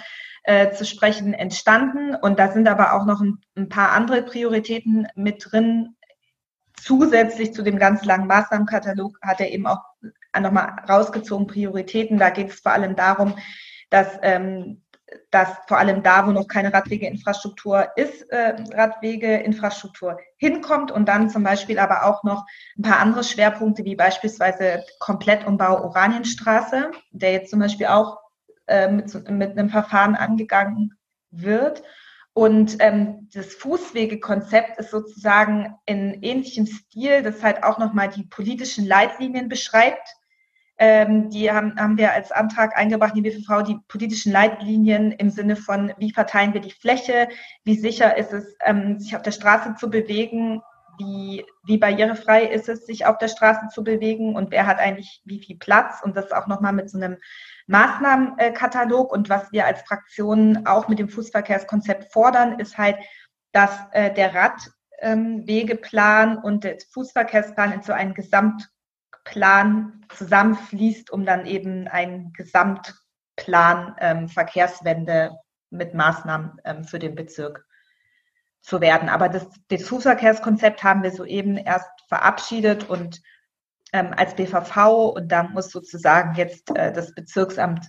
äh, 0.43 0.71
zu 0.71 0.85
sprechen, 0.85 1.33
entstanden. 1.33 2.15
Und 2.15 2.39
da 2.39 2.51
sind 2.51 2.67
aber 2.67 2.93
auch 2.93 3.05
noch 3.05 3.21
ein, 3.21 3.39
ein 3.55 3.69
paar 3.69 3.91
andere 3.91 4.23
Prioritäten 4.23 5.07
mit 5.15 5.45
drin. 5.49 5.95
Zusätzlich 6.81 7.53
zu 7.53 7.61
dem 7.61 7.77
ganz 7.77 8.05
langen 8.05 8.27
Maßnahmenkatalog 8.27 9.17
hat 9.21 9.41
er 9.41 9.51
eben 9.51 9.67
auch 9.67 9.81
nochmal 10.39 10.75
rausgezogen 10.87 11.47
Prioritäten. 11.47 12.17
Da 12.17 12.29
geht 12.29 12.49
es 12.49 12.61
vor 12.61 12.71
allem 12.71 12.95
darum, 12.95 13.35
dass 13.89 14.07
ähm, 14.21 14.83
dass 15.31 15.49
vor 15.67 15.77
allem 15.77 16.03
da, 16.03 16.27
wo 16.27 16.31
noch 16.31 16.47
keine 16.47 16.73
Radwegeinfrastruktur 16.73 17.89
ist, 17.95 18.23
äh, 18.31 18.55
Radwegeinfrastruktur 18.73 20.19
hinkommt 20.37 20.91
und 20.91 21.07
dann 21.07 21.29
zum 21.29 21.43
Beispiel 21.43 21.79
aber 21.79 22.05
auch 22.05 22.23
noch 22.23 22.45
ein 22.77 22.83
paar 22.83 22.99
andere 22.99 23.23
Schwerpunkte, 23.23 23.85
wie 23.85 23.95
beispielsweise 23.95 24.83
Komplettumbau 24.99 25.83
Oranienstraße, 25.83 26.91
der 27.11 27.31
jetzt 27.33 27.51
zum 27.51 27.59
Beispiel 27.59 27.87
auch 27.87 28.19
äh, 28.67 28.89
mit, 28.89 29.13
mit 29.29 29.51
einem 29.51 29.69
Verfahren 29.69 30.15
angegangen 30.15 30.93
wird. 31.31 31.83
Und 32.33 32.77
ähm, 32.79 33.27
das 33.33 33.53
Fußwegekonzept 33.55 34.77
ist 34.79 34.91
sozusagen 34.91 35.75
in 35.85 36.21
ähnlichem 36.21 36.67
Stil, 36.67 37.21
das 37.21 37.43
halt 37.43 37.63
auch 37.63 37.79
nochmal 37.79 38.09
die 38.09 38.23
politischen 38.23 38.85
Leitlinien 38.85 39.49
beschreibt, 39.49 40.07
Ähm, 40.81 41.29
die 41.29 41.51
haben, 41.51 41.77
haben 41.77 41.97
wir 41.97 42.13
als 42.13 42.31
Antrag 42.31 42.77
eingebracht, 42.77 43.13
die 43.13 43.21
BVV, 43.21 43.63
die 43.63 43.77
politischen 43.89 44.31
Leitlinien 44.31 45.11
im 45.11 45.29
Sinne 45.29 45.57
von, 45.57 45.93
wie 45.97 46.13
verteilen 46.13 46.53
wir 46.53 46.61
die 46.61 46.71
Fläche, 46.71 47.27
wie 47.65 47.75
sicher 47.75 48.15
ist 48.15 48.31
es, 48.31 48.55
ähm, 48.65 48.97
sich 48.97 49.13
auf 49.15 49.21
der 49.21 49.31
Straße 49.31 49.75
zu 49.75 49.89
bewegen, 49.89 50.61
wie, 50.97 51.45
wie 51.65 51.77
barrierefrei 51.77 52.45
ist 52.45 52.69
es, 52.69 52.85
sich 52.85 53.05
auf 53.05 53.17
der 53.17 53.27
Straße 53.27 53.67
zu 53.73 53.83
bewegen 53.83 54.35
und 54.35 54.51
wer 54.51 54.65
hat 54.67 54.79
eigentlich 54.79 55.21
wie 55.25 55.43
viel 55.43 55.57
Platz 55.57 56.01
und 56.01 56.15
das 56.15 56.31
auch 56.31 56.47
nochmal 56.47 56.73
mit 56.73 56.89
so 56.89 56.97
einem 56.97 57.17
Maßnahmenkatalog. 57.67 59.11
Und 59.11 59.29
was 59.29 59.51
wir 59.51 59.65
als 59.65 59.81
Fraktion 59.81 60.65
auch 60.65 60.87
mit 60.87 60.99
dem 60.99 61.09
Fußverkehrskonzept 61.09 62.11
fordern, 62.11 62.59
ist 62.59 62.77
halt, 62.77 62.97
dass 63.51 63.71
äh, 63.91 64.13
der 64.13 64.33
Radwegeplan 65.01 66.31
ähm, 66.31 66.43
und 66.43 66.63
der 66.63 66.77
Fußverkehrsplan 66.93 67.73
in 67.73 67.81
so 67.81 67.93
einen 67.93 68.13
Gesamt 68.13 68.69
Plan 69.29 70.05
zusammenfließt, 70.09 71.11
um 71.11 71.25
dann 71.25 71.45
eben 71.45 71.87
einen 71.87 72.33
Gesamtplan 72.33 73.95
ähm, 73.99 74.27
Verkehrswende 74.27 75.37
mit 75.69 75.93
Maßnahmen 75.93 76.59
ähm, 76.65 76.83
für 76.83 76.97
den 76.97 77.13
Bezirk 77.13 77.65
zu 78.61 78.81
werden. 78.81 79.07
Aber 79.07 79.29
das, 79.29 79.47
das 79.69 79.83
Fußverkehrskonzept 79.83 80.83
haben 80.83 81.03
wir 81.03 81.11
soeben 81.11 81.57
erst 81.57 81.89
verabschiedet 82.07 82.89
und 82.89 83.21
ähm, 83.93 84.13
als 84.17 84.35
BVV 84.35 85.13
und 85.15 85.31
da 85.31 85.43
muss 85.43 85.69
sozusagen 85.69 86.35
jetzt 86.35 86.75
äh, 86.75 86.91
das 86.91 87.13
Bezirksamt 87.13 87.87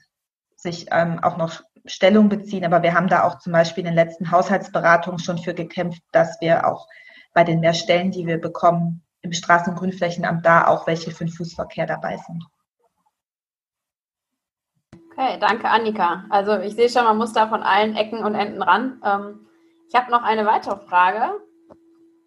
sich 0.56 0.88
ähm, 0.90 1.20
auch 1.22 1.38
noch 1.38 1.62
Stellung 1.86 2.28
beziehen. 2.28 2.66
Aber 2.66 2.82
wir 2.82 2.94
haben 2.94 3.08
da 3.08 3.24
auch 3.24 3.38
zum 3.38 3.54
Beispiel 3.54 3.82
in 3.82 3.94
den 3.94 3.94
letzten 3.94 4.30
Haushaltsberatungen 4.30 5.18
schon 5.18 5.38
für 5.38 5.54
gekämpft, 5.54 6.02
dass 6.12 6.38
wir 6.42 6.66
auch 6.66 6.86
bei 7.32 7.44
den 7.44 7.60
mehr 7.60 7.74
Stellen, 7.74 8.10
die 8.10 8.26
wir 8.26 8.38
bekommen, 8.38 9.02
im 9.22 9.32
Straßen- 9.32 9.70
und 9.70 9.78
Grünflächenamt 9.78 10.44
da 10.44 10.66
auch 10.66 10.86
welche 10.86 11.10
für 11.10 11.24
den 11.24 11.32
Fußverkehr 11.32 11.86
dabei 11.86 12.16
sind. 12.16 12.44
Okay, 15.12 15.38
danke 15.38 15.68
Annika. 15.68 16.24
Also 16.30 16.58
ich 16.58 16.74
sehe 16.74 16.88
schon, 16.88 17.04
man 17.04 17.18
muss 17.18 17.32
da 17.32 17.48
von 17.48 17.62
allen 17.62 17.96
Ecken 17.96 18.24
und 18.24 18.34
Enden 18.34 18.62
ran. 18.62 19.00
Ähm, 19.04 19.46
ich 19.88 19.94
habe 19.94 20.10
noch 20.10 20.22
eine 20.22 20.46
weitere 20.46 20.76
Frage. 20.76 21.40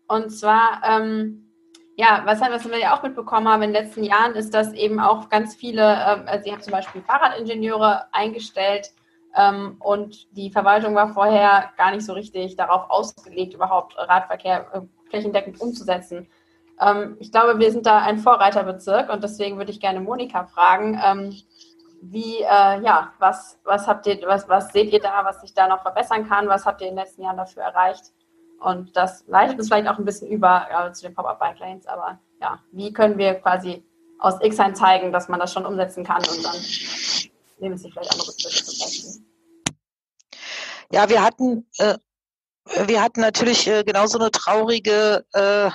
Und 0.08 0.30
zwar, 0.30 0.82
ähm, 0.86 1.50
ja, 1.96 2.22
was, 2.26 2.42
was 2.42 2.70
wir 2.70 2.78
ja 2.78 2.96
auch 2.96 3.02
mitbekommen 3.02 3.48
haben 3.48 3.64
in 3.64 3.74
den 3.74 3.84
letzten 3.84 4.04
Jahren, 4.04 4.36
ist, 4.36 4.54
dass 4.54 4.74
eben 4.74 5.00
auch 5.00 5.30
ganz 5.30 5.56
viele, 5.56 5.82
ähm, 5.82 6.24
also 6.28 6.44
sie 6.44 6.52
haben 6.52 6.62
zum 6.62 6.72
Beispiel 6.72 7.02
Fahrradingenieure 7.02 8.06
eingestellt 8.12 8.92
ähm, 9.36 9.78
und 9.80 10.28
die 10.38 10.52
Verwaltung 10.52 10.94
war 10.94 11.14
vorher 11.14 11.72
gar 11.78 11.92
nicht 11.92 12.06
so 12.06 12.14
richtig 12.14 12.56
darauf 12.56 12.90
ausgelegt, 12.90 13.54
überhaupt 13.54 13.98
Radverkehr 13.98 14.68
äh, 14.74 14.82
flächendeckend 15.10 15.60
umzusetzen. 15.62 16.28
Ähm, 16.80 17.18
ich 17.20 17.32
glaube, 17.32 17.60
wir 17.60 17.72
sind 17.72 17.86
da 17.86 18.00
ein 18.00 18.20
Vorreiterbezirk 18.20 19.10
und 19.10 19.24
deswegen 19.24 19.58
würde 19.58 19.72
ich 19.72 19.80
gerne 19.80 20.00
Monika 20.00 20.46
fragen, 20.46 21.00
ähm, 21.04 21.36
wie, 22.02 22.40
äh, 22.42 22.82
ja, 22.82 23.14
was, 23.20 23.60
was 23.64 23.88
habt 23.88 24.06
ihr, 24.08 24.20
was, 24.26 24.50
was 24.50 24.74
seht 24.74 24.92
ihr 24.92 25.00
da, 25.00 25.24
was 25.24 25.42
sich 25.42 25.54
da 25.54 25.68
noch 25.68 25.82
verbessern 25.82 26.28
kann? 26.28 26.50
Was 26.50 26.66
habt 26.66 26.82
ihr 26.82 26.88
in 26.88 26.96
den 26.96 27.04
letzten 27.04 27.24
Jahren 27.24 27.38
dafür 27.38 27.64
erreicht? 27.64 28.12
Und 28.60 28.96
das 28.96 29.24
leitet 29.28 29.58
uns 29.58 29.68
vielleicht 29.68 29.88
auch 29.88 29.98
ein 29.98 30.06
bisschen 30.06 30.30
über 30.30 30.68
ja, 30.70 30.92
zu 30.92 31.04
den 31.04 31.14
Pop-Up-Bike 31.14 31.60
Lanes, 31.60 31.88
aber 31.88 32.20
ja, 32.42 32.60
wie 32.72 32.92
können 32.92 33.18
wir 33.18 33.36
quasi 33.36 33.86
aus 34.20 34.36
X-Sein 34.42 34.76
zeigen, 34.76 35.12
dass 35.12 35.28
man 35.28 35.40
das 35.40 35.54
schon 35.54 35.66
umsetzen 35.66 36.04
kann 36.04 36.22
und 36.22 36.44
dann 36.44 36.56
nehmen 37.60 37.78
sich 37.78 37.92
vielleicht 37.92 38.12
andere 38.12 38.28
Bezirke 38.28 38.64
zum 38.64 38.80
Beispiel. 38.80 39.26
Ja, 40.92 41.10
wir 41.10 41.24
hatten 41.24 41.68
äh, 41.78 41.98
wir 42.66 43.02
hatten 43.02 43.22
natürlich 43.22 43.68
äh, 43.68 43.84
genauso 43.84 44.18
eine 44.18 44.32
traurige 44.32 45.26
äh, 45.34 45.70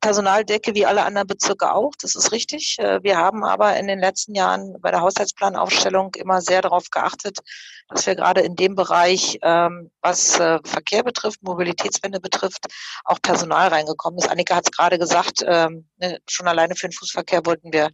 Personaldecke 0.00 0.74
wie 0.74 0.84
alle 0.84 1.04
anderen 1.04 1.28
Bezirke 1.28 1.72
auch, 1.72 1.92
das 2.00 2.14
ist 2.14 2.32
richtig. 2.32 2.76
Äh, 2.78 3.02
wir 3.02 3.16
haben 3.16 3.44
aber 3.44 3.76
in 3.76 3.86
den 3.86 4.00
letzten 4.00 4.34
Jahren 4.34 4.76
bei 4.80 4.90
der 4.90 5.00
Haushaltsplanaufstellung 5.00 6.14
immer 6.16 6.40
sehr 6.40 6.60
darauf 6.60 6.90
geachtet, 6.90 7.38
dass 7.88 8.06
wir 8.06 8.16
gerade 8.16 8.40
in 8.40 8.56
dem 8.56 8.74
Bereich, 8.74 9.38
ähm, 9.42 9.90
was 10.00 10.38
äh, 10.40 10.58
Verkehr 10.64 11.04
betrifft, 11.04 11.42
Mobilitätswende 11.42 12.20
betrifft, 12.20 12.66
auch 13.04 13.20
Personal 13.22 13.68
reingekommen 13.68 14.18
ist. 14.18 14.28
Annika 14.28 14.56
hat 14.56 14.64
es 14.66 14.76
gerade 14.76 14.98
gesagt, 14.98 15.44
ähm, 15.46 15.88
ne, 15.98 16.18
schon 16.28 16.48
alleine 16.48 16.74
für 16.74 16.88
den 16.88 16.92
Fußverkehr 16.92 17.46
wollten 17.46 17.72
wir 17.72 17.90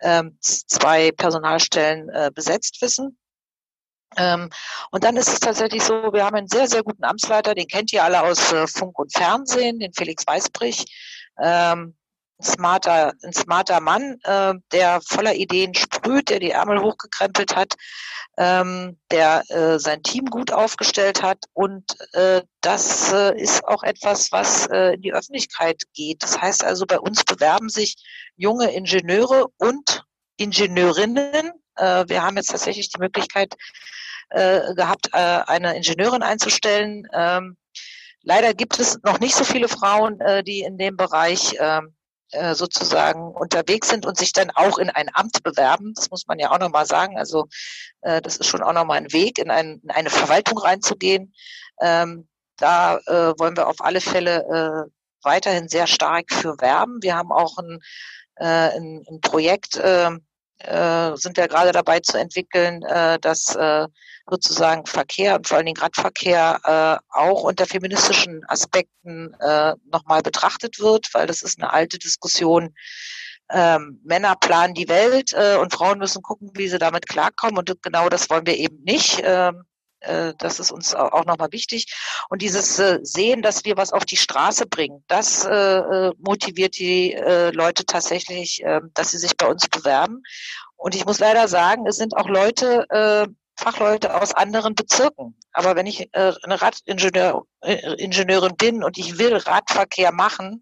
ähm, 0.00 0.38
zwei 0.40 1.10
Personalstellen 1.12 2.08
äh, 2.10 2.30
besetzt 2.34 2.80
wissen. 2.82 3.18
Und 4.18 5.04
dann 5.04 5.16
ist 5.16 5.28
es 5.28 5.40
tatsächlich 5.40 5.82
so, 5.82 5.92
wir 6.12 6.24
haben 6.24 6.36
einen 6.36 6.48
sehr, 6.48 6.68
sehr 6.68 6.82
guten 6.82 7.04
Amtsleiter, 7.04 7.54
den 7.54 7.66
kennt 7.66 7.92
ihr 7.92 8.02
alle 8.02 8.22
aus 8.22 8.40
Funk 8.40 8.98
und 8.98 9.12
Fernsehen, 9.12 9.78
den 9.78 9.92
Felix 9.92 10.24
Weißbrich. 10.26 10.86
Ähm, 11.40 11.96
smarter, 12.42 13.14
ein 13.22 13.32
smarter 13.32 13.80
Mann, 13.80 14.18
äh, 14.24 14.54
der 14.72 15.00
voller 15.02 15.34
Ideen 15.34 15.74
sprüht, 15.74 16.28
der 16.28 16.40
die 16.40 16.50
Ärmel 16.50 16.82
hochgekrempelt 16.82 17.56
hat, 17.56 17.74
ähm, 18.36 18.98
der 19.10 19.42
äh, 19.50 19.78
sein 19.78 20.02
Team 20.02 20.26
gut 20.26 20.52
aufgestellt 20.52 21.22
hat. 21.22 21.38
Und 21.54 21.84
äh, 22.12 22.42
das 22.60 23.12
äh, 23.12 23.40
ist 23.40 23.64
auch 23.64 23.82
etwas, 23.82 24.32
was 24.32 24.66
äh, 24.66 24.94
in 24.94 25.02
die 25.02 25.14
Öffentlichkeit 25.14 25.82
geht. 25.94 26.22
Das 26.22 26.40
heißt 26.40 26.64
also, 26.64 26.84
bei 26.86 26.98
uns 26.98 27.24
bewerben 27.24 27.68
sich 27.68 27.96
junge 28.36 28.70
Ingenieure 28.72 29.46
und 29.56 30.04
Ingenieurinnen. 30.36 31.52
Äh, 31.76 32.04
wir 32.08 32.22
haben 32.22 32.36
jetzt 32.36 32.50
tatsächlich 32.50 32.90
die 32.90 33.00
Möglichkeit, 33.00 33.54
äh, 34.30 34.74
gehabt, 34.74 35.08
äh, 35.12 35.18
eine 35.46 35.76
Ingenieurin 35.76 36.22
einzustellen. 36.22 37.06
Ähm, 37.12 37.56
leider 38.26 38.52
gibt 38.52 38.78
es 38.78 38.98
noch 39.02 39.20
nicht 39.20 39.34
so 39.34 39.44
viele 39.44 39.68
Frauen, 39.68 40.20
äh, 40.20 40.42
die 40.42 40.60
in 40.60 40.76
dem 40.76 40.96
Bereich 40.96 41.56
ähm, 41.58 41.94
äh, 42.32 42.54
sozusagen 42.54 43.32
unterwegs 43.32 43.88
sind 43.88 44.04
und 44.04 44.18
sich 44.18 44.32
dann 44.32 44.50
auch 44.50 44.78
in 44.78 44.90
ein 44.90 45.08
Amt 45.14 45.42
bewerben. 45.44 45.94
Das 45.94 46.10
muss 46.10 46.26
man 46.26 46.38
ja 46.40 46.50
auch 46.50 46.58
nochmal 46.58 46.86
sagen. 46.86 47.16
Also 47.16 47.46
äh, 48.02 48.20
das 48.20 48.36
ist 48.36 48.48
schon 48.48 48.62
auch 48.62 48.72
nochmal 48.72 48.98
ein 48.98 49.12
Weg, 49.12 49.38
in, 49.38 49.50
ein, 49.50 49.80
in 49.82 49.90
eine 49.90 50.10
Verwaltung 50.10 50.58
reinzugehen. 50.58 51.32
Ähm, 51.80 52.28
da 52.56 52.98
äh, 53.06 53.38
wollen 53.38 53.56
wir 53.56 53.68
auf 53.68 53.80
alle 53.80 54.00
Fälle 54.00 54.42
äh, 54.86 54.90
weiterhin 55.22 55.68
sehr 55.68 55.86
stark 55.86 56.32
für 56.32 56.60
werben. 56.60 56.98
Wir 57.02 57.14
haben 57.14 57.30
auch 57.30 57.58
ein, 57.58 57.78
äh, 58.36 58.76
ein, 58.76 59.04
ein 59.08 59.20
Projekt, 59.20 59.76
äh, 59.76 60.10
äh, 60.58 61.16
sind 61.16 61.36
wir 61.36 61.48
gerade 61.48 61.72
dabei 61.72 62.00
zu 62.00 62.18
entwickeln, 62.18 62.82
äh, 62.82 63.18
dass 63.18 63.54
äh, 63.54 63.86
sozusagen 64.28 64.86
Verkehr 64.86 65.36
und 65.36 65.46
vor 65.46 65.56
allen 65.56 65.66
Dingen 65.66 65.80
Radverkehr 65.80 66.60
äh, 66.64 67.16
auch 67.16 67.44
unter 67.44 67.66
feministischen 67.66 68.44
Aspekten 68.48 69.34
äh, 69.40 69.74
nochmal 69.90 70.22
betrachtet 70.22 70.80
wird, 70.80 71.08
weil 71.12 71.26
das 71.26 71.42
ist 71.42 71.60
eine 71.60 71.72
alte 71.72 71.98
Diskussion. 71.98 72.74
Ähm, 73.48 74.00
Männer 74.04 74.34
planen 74.34 74.74
die 74.74 74.88
Welt 74.88 75.32
äh, 75.32 75.56
und 75.56 75.72
Frauen 75.72 75.98
müssen 75.98 76.22
gucken, 76.22 76.50
wie 76.54 76.68
sie 76.68 76.78
damit 76.78 77.08
klarkommen. 77.08 77.58
Und 77.58 77.82
genau 77.82 78.08
das 78.08 78.28
wollen 78.28 78.46
wir 78.46 78.56
eben 78.56 78.82
nicht. 78.82 79.22
Ähm, 79.22 79.62
äh, 80.06 80.34
das 80.38 80.60
ist 80.60 80.70
uns 80.70 80.94
auch 80.94 81.24
nochmal 81.24 81.52
wichtig. 81.52 81.86
Und 82.28 82.42
dieses 82.42 82.78
äh, 82.78 83.00
Sehen, 83.02 83.42
dass 83.42 83.64
wir 83.64 83.76
was 83.76 83.92
auf 83.92 84.04
die 84.04 84.16
Straße 84.16 84.66
bringen, 84.66 85.04
das 85.08 85.44
äh, 85.44 86.10
motiviert 86.18 86.78
die 86.78 87.16
Leute 87.52 87.84
tatsächlich, 87.84 88.62
äh, 88.64 88.80
dass 88.94 89.10
sie 89.10 89.18
sich 89.18 89.36
bei 89.36 89.46
uns 89.46 89.68
bewerben. 89.68 90.22
Und 90.76 90.94
ich 90.94 91.04
muss 91.04 91.18
leider 91.18 91.48
sagen, 91.48 91.86
es 91.86 91.96
sind 91.96 92.16
auch 92.16 92.28
Leute, 92.28 92.86
Fachleute 93.56 94.14
aus 94.14 94.34
anderen 94.34 94.74
Bezirken. 94.74 95.34
Aber 95.52 95.74
wenn 95.74 95.86
ich 95.86 96.14
eine 96.14 96.60
Radingenieurin 96.60 98.56
bin 98.56 98.84
und 98.84 98.98
ich 98.98 99.16
will 99.18 99.34
Radverkehr 99.36 100.12
machen 100.12 100.60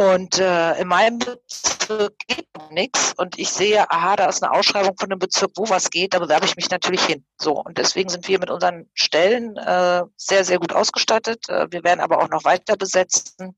und 0.00 0.38
äh, 0.38 0.80
in 0.80 0.88
meinem 0.88 1.18
Bezirk 1.18 2.14
geht 2.26 2.48
nichts 2.70 3.12
und 3.18 3.38
ich 3.38 3.50
sehe, 3.50 3.90
aha, 3.90 4.16
da 4.16 4.30
ist 4.30 4.42
eine 4.42 4.50
Ausschreibung 4.50 4.96
von 4.98 5.10
einem 5.10 5.18
Bezirk, 5.18 5.50
wo 5.56 5.68
was 5.68 5.90
geht, 5.90 6.14
da 6.14 6.20
bewerbe 6.20 6.46
ich 6.46 6.56
mich 6.56 6.70
natürlich 6.70 7.04
hin. 7.04 7.22
So 7.38 7.62
und 7.62 7.76
deswegen 7.76 8.08
sind 8.08 8.26
wir 8.26 8.38
mit 8.38 8.48
unseren 8.48 8.88
Stellen 8.94 9.58
äh, 9.58 10.04
sehr, 10.16 10.46
sehr 10.46 10.58
gut 10.58 10.72
ausgestattet. 10.72 11.46
Äh, 11.50 11.70
wir 11.70 11.84
werden 11.84 12.00
aber 12.00 12.22
auch 12.22 12.30
noch 12.30 12.44
weiter 12.44 12.78
besetzen. 12.78 13.54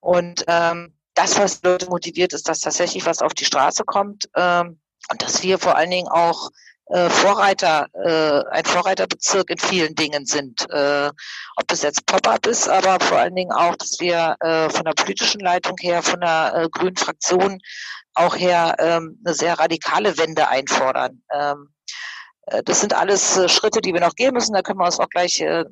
Und 0.00 0.44
ähm, 0.48 0.98
das, 1.14 1.38
was 1.38 1.62
Leute 1.62 1.86
motiviert, 1.86 2.34
ist, 2.34 2.46
dass 2.46 2.60
tatsächlich 2.60 3.06
was 3.06 3.22
auf 3.22 3.32
die 3.32 3.46
Straße 3.46 3.84
kommt. 3.84 4.28
Ähm, 4.36 4.82
und 5.10 5.22
dass 5.22 5.42
wir 5.42 5.58
vor 5.58 5.76
allen 5.76 5.92
Dingen 5.92 6.08
auch 6.08 6.50
äh, 6.88 7.10
Vorreiter, 7.10 7.86
äh, 7.94 8.42
ein 8.50 8.64
Vorreiterbezirk 8.64 9.50
in 9.50 9.58
vielen 9.58 9.94
Dingen 9.94 10.26
sind. 10.26 10.68
Äh, 10.70 11.08
ob 11.56 11.72
es 11.72 11.82
jetzt 11.82 12.06
Pop-up 12.06 12.46
ist, 12.46 12.68
aber 12.68 12.98
vor 13.00 13.18
allen 13.18 13.34
Dingen 13.34 13.52
auch, 13.52 13.74
dass 13.76 13.98
wir 13.98 14.36
äh, 14.40 14.70
von 14.70 14.84
der 14.84 14.92
politischen 14.92 15.40
Leitung 15.40 15.76
her, 15.80 16.02
von 16.02 16.20
der 16.20 16.54
äh, 16.54 16.68
grünen 16.70 16.96
Fraktion 16.96 17.60
auch 18.14 18.36
her 18.36 18.76
ähm, 18.78 19.20
eine 19.24 19.34
sehr 19.34 19.58
radikale 19.58 20.16
Wende 20.18 20.48
einfordern. 20.48 21.22
Ähm, 21.32 21.74
äh, 22.46 22.62
das 22.62 22.80
sind 22.80 22.94
alles 22.94 23.36
äh, 23.36 23.48
Schritte, 23.48 23.80
die 23.80 23.92
wir 23.92 24.00
noch 24.00 24.14
gehen 24.14 24.32
müssen. 24.32 24.54
Da 24.54 24.62
können 24.62 24.78
wir 24.78 24.86
uns 24.86 25.00
auch 25.00 25.08
gleich 25.08 25.40
äh, 25.40 25.64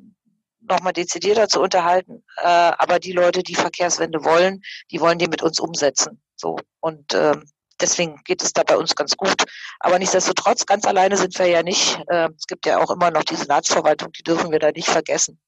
nochmal 0.61 0.93
dezidierter 0.93 1.47
zu 1.47 1.61
unterhalten. 1.61 2.23
Äh, 2.37 2.47
aber 2.47 2.99
die 2.99 3.13
Leute, 3.13 3.41
die 3.43 3.55
Verkehrswende 3.55 4.23
wollen, 4.23 4.61
die 4.91 4.99
wollen 4.99 5.17
die 5.17 5.27
mit 5.27 5.41
uns 5.41 5.59
umsetzen. 5.59 6.21
So 6.35 6.57
und 6.81 7.13
ähm, 7.13 7.45
deswegen 7.85 8.19
geht 8.25 8.41
es 8.43 8.51
da 8.53 8.63
bei 8.63 8.77
uns 8.77 8.95
ganz 8.95 9.15
gut. 9.15 9.43
Aber 9.79 9.99
nichtsdestotrotz, 9.99 10.65
ganz 10.65 10.85
alleine 10.85 11.17
sind 11.17 11.37
wir 11.37 11.47
ja 11.47 11.63
nicht. 11.63 11.99
Ähm, 12.09 12.33
es 12.37 12.47
gibt 12.47 12.65
ja 12.65 12.79
auch 12.79 12.89
immer 12.89 13.11
noch 13.11 13.23
die 13.23 13.35
Senatsverwaltung, 13.35 14.11
die 14.11 14.23
dürfen 14.23 14.51
wir 14.51 14.59
da 14.59 14.71
nicht 14.71 14.87
vergessen. 14.87 15.39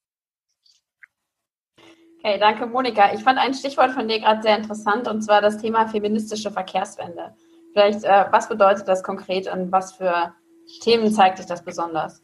Okay, 2.19 2.39
danke 2.39 2.65
Monika. 2.65 3.13
Ich 3.13 3.23
fand 3.23 3.39
ein 3.39 3.53
Stichwort 3.53 3.91
von 3.91 4.07
dir 4.07 4.19
gerade 4.19 4.41
sehr 4.41 4.57
interessant 4.57 5.07
und 5.07 5.21
zwar 5.21 5.41
das 5.41 5.57
Thema 5.57 5.87
feministische 5.87 6.51
Verkehrswende. 6.51 7.35
Vielleicht, 7.73 8.03
äh, 8.03 8.25
was 8.31 8.49
bedeutet 8.49 8.87
das 8.87 9.03
konkret 9.03 9.47
und 9.51 9.71
was 9.71 9.93
für 9.93 10.33
Themen 10.81 11.11
zeigt 11.11 11.37
sich 11.37 11.45
das 11.45 11.63
besonders? 11.63 12.21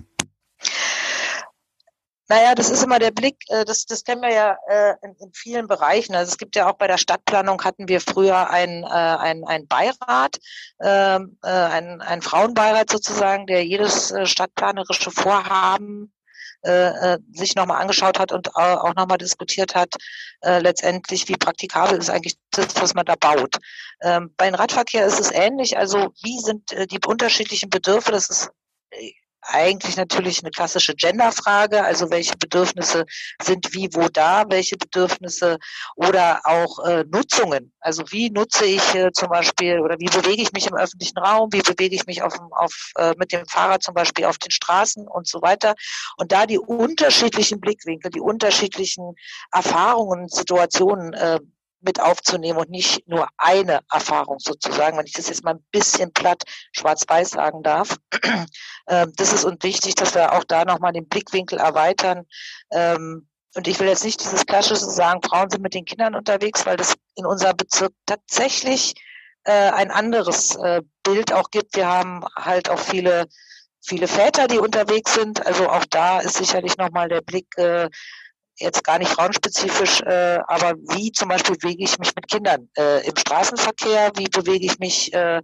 Naja, 2.30 2.56
das 2.56 2.70
ist 2.70 2.84
immer 2.84 3.00
der 3.00 3.12
Blick, 3.12 3.38
äh, 3.50 3.65
das, 3.65 3.86
das 3.86 4.03
kennen 4.03 4.22
wir 4.22 4.32
ja 4.32 4.58
äh, 4.70 4.96
in, 5.01 5.13
in 5.20 5.34
vielen 5.34 5.68
Bereichen. 5.68 6.15
Also 6.15 6.32
es 6.32 6.38
gibt 6.38 6.56
ja 6.56 6.70
auch 6.70 6.77
bei 6.77 6.88
der 6.88 6.98
Stadtplanung 6.98 7.62
hatten 7.63 7.89
wir 7.89 8.00
früher 8.00 8.50
einen, 8.50 8.84
äh, 8.84 8.88
einen, 8.88 9.44
einen 9.44 9.68
Beirat, 9.68 10.39
ähm, 10.82 11.38
äh, 11.44 11.50
einen, 11.50 12.01
einen 12.01 12.22
Frauenbeirat 12.22 12.89
sozusagen, 12.89 13.46
der 13.46 13.65
jedes 13.65 14.12
äh, 14.12 14.25
stadtplanerische 14.25 15.12
Vorhaben 15.12 16.13
äh, 16.65 17.13
äh 17.15 17.20
sich 17.34 17.56
nochmal 17.56 17.82
angeschaut 17.82 18.20
hat 18.20 18.32
und 18.32 18.56
auch 18.56 18.96
nochmal 18.96 19.18
diskutiert 19.18 19.75
hat, 19.75 19.94
äh, 20.42 20.60
letztendlich, 20.60 21.27
wie 21.27 21.36
praktikabel 21.36 21.98
ist 21.98 22.10
eigentlich 22.10 22.38
das, 22.51 22.68
was 22.77 22.94
man 22.94 23.06
da 23.06 23.15
baut. 23.15 23.58
Ähm, 24.01 24.34
beim 24.38 24.56
Radverkehr 24.56 25.06
ist 25.06 25.20
es 25.20 25.32
ähnlich. 25.32 25.77
Also 25.77 26.13
wie 26.24 26.39
sind 26.39 26.72
äh, 26.72 26.88
die 26.88 27.00
unterschiedlichen 27.06 27.70
Bedürfe? 27.70 28.13
Das 28.13 28.30
ist 28.30 28.50
eigentlich 29.46 29.98
natürlich 29.98 30.42
eine 30.42 30.52
klassische 30.52 30.96
Genderfrage, 30.96 31.84
also 31.84 32.10
welche 32.10 32.36
Bedürfnisse 32.38 33.06
sind 33.42 33.74
wie 33.74 33.90
wo 33.94 34.08
da, 34.08 34.46
welche 34.50 34.78
Bedürfnisse 34.78 35.58
oder 35.96 36.42
auch 36.44 36.86
äh, 36.86 37.04
Nutzungen. 37.10 37.74
Also 37.80 38.04
wie 38.12 38.30
nutze 38.30 38.66
ich 38.66 38.96
äh, 38.96 39.12
zum 39.12 39.30
Beispiel 39.30 39.80
oder 39.80 40.00
wie 40.00 40.06
bewege 40.06 40.42
ich 40.42 40.54
mich 40.54 40.68
im 40.68 40.76
öffentlichen 40.76 41.18
Raum, 41.18 41.52
wie 41.52 41.62
bewege 41.62 41.96
ich 41.96 42.06
mich 42.06 42.22
auf, 42.22 42.34
auf, 42.52 42.92
äh, 42.98 43.14
mit 43.18 43.32
dem 43.32 43.46
Fahrrad 43.46 43.84
zum 43.84 43.94
Beispiel 43.94 44.26
auf 44.26 44.38
den 44.38 44.52
Straßen 44.52 45.08
und 45.08 45.28
so 45.28 45.42
weiter. 45.42 45.76
Und 46.18 46.32
da 46.32 46.46
die 46.46 46.60
unterschiedlichen 46.60 47.60
Blickwinkel, 47.60 48.12
die 48.12 48.22
unterschiedlichen 48.22 49.16
Erfahrungen, 49.52 50.28
Situationen 50.30 51.14
äh, 51.14 51.40
mit 51.84 52.00
aufzunehmen 52.00 52.60
und 52.60 52.70
nicht 52.70 53.08
nur 53.08 53.28
eine 53.38 53.82
Erfahrung 53.92 54.40
sozusagen, 54.40 54.98
wenn 54.98 55.06
ich 55.06 55.13
das 55.13 55.28
jetzt 55.28 55.44
mal 55.44 55.56
ein 55.56 55.66
bisschen 55.72 56.12
platt 56.13 56.44
schwarz-weiß 56.74 57.32
sagen 57.32 57.63
darf. 57.63 57.98
Ähm, 58.86 59.13
das 59.16 59.32
ist 59.32 59.46
uns 59.46 59.63
wichtig, 59.63 59.96
dass 59.96 60.13
wir 60.13 60.34
auch 60.34 60.44
da 60.44 60.66
nochmal 60.66 60.92
den 60.92 61.08
Blickwinkel 61.08 61.58
erweitern. 61.58 62.25
Ähm, 62.70 63.30
und 63.56 63.66
ich 63.66 63.80
will 63.80 63.88
jetzt 63.88 64.04
nicht 64.04 64.22
dieses 64.22 64.46
klassische 64.46 64.84
sagen, 64.84 65.22
Frauen 65.22 65.50
sind 65.50 65.62
mit 65.62 65.74
den 65.74 65.86
Kindern 65.86 66.16
unterwegs, 66.16 66.66
weil 66.66 66.75
das 66.75 66.96
in 67.16 67.25
unserem 67.25 67.56
Bezirk 67.56 67.94
tatsächlich 68.06 68.94
äh, 69.46 69.52
ein 69.54 69.90
anderes 69.90 70.58
äh, 70.58 70.82
Bild 71.02 71.32
auch 71.32 71.50
gibt. 71.50 71.78
Wir 71.78 71.88
haben 71.88 72.25
halt 72.36 72.70
auch 72.70 72.80
viele 72.80 73.28
viele 73.86 74.08
Väter, 74.08 74.48
die 74.48 74.60
unterwegs 74.60 75.13
sind. 75.13 75.46
Also 75.46 75.70
auch 75.70 75.86
da 75.86 76.20
ist 76.20 76.38
sicherlich 76.38 76.78
nochmal 76.78 77.10
der 77.10 77.22
Blick 77.22 77.48
äh, 77.58 77.90
jetzt 78.63 78.84
gar 78.84 78.98
nicht 78.98 79.12
frauenspezifisch, 79.12 80.01
äh, 80.01 80.39
aber 80.48 80.74
wie 80.89 81.12
zum 81.12 81.29
Beispiel 81.29 81.55
bewege 81.58 81.84
ich 81.84 82.00
mich 82.00 82.15
mit 82.15 82.27
Kindern? 82.27 82.70
Äh, 82.77 83.08
im 83.08 83.15
Straßenverkehr, 83.15 84.12
wie 84.15 84.27
bewege 84.27 84.65
ich 84.65 84.79
mich 84.79 85.13
äh, 85.13 85.41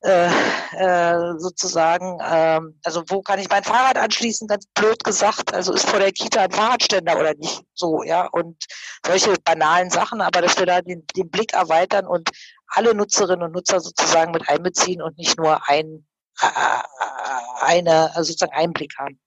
äh, 0.00 0.30
äh, 0.76 1.38
sozusagen, 1.38 2.20
äh, 2.20 2.60
also 2.84 3.02
wo 3.08 3.20
kann 3.20 3.40
ich 3.40 3.48
mein 3.48 3.64
Fahrrad 3.64 3.98
anschließen, 3.98 4.46
ganz 4.46 4.64
blöd 4.74 5.02
gesagt, 5.02 5.52
also 5.52 5.72
ist 5.72 5.88
vor 5.88 5.98
der 5.98 6.12
Kita 6.12 6.42
ein 6.42 6.52
Fahrradständer 6.52 7.18
oder 7.18 7.34
nicht? 7.34 7.64
So, 7.74 8.04
ja, 8.04 8.26
und 8.26 8.64
solche 9.04 9.34
banalen 9.42 9.90
Sachen, 9.90 10.20
aber 10.20 10.40
dass 10.40 10.56
wir 10.56 10.66
da 10.66 10.82
den, 10.82 11.04
den 11.16 11.28
Blick 11.28 11.52
erweitern 11.52 12.06
und 12.06 12.30
alle 12.68 12.94
Nutzerinnen 12.94 13.42
und 13.42 13.52
Nutzer 13.52 13.80
sozusagen 13.80 14.30
mit 14.30 14.48
einbeziehen 14.48 15.02
und 15.02 15.18
nicht 15.18 15.36
nur 15.36 15.68
ein, 15.68 16.06
äh, 16.40 16.46
äh 16.46 17.64
eine, 17.64 18.12
sozusagen 18.14 18.52
Einblick 18.52 18.92
haben. 18.98 19.18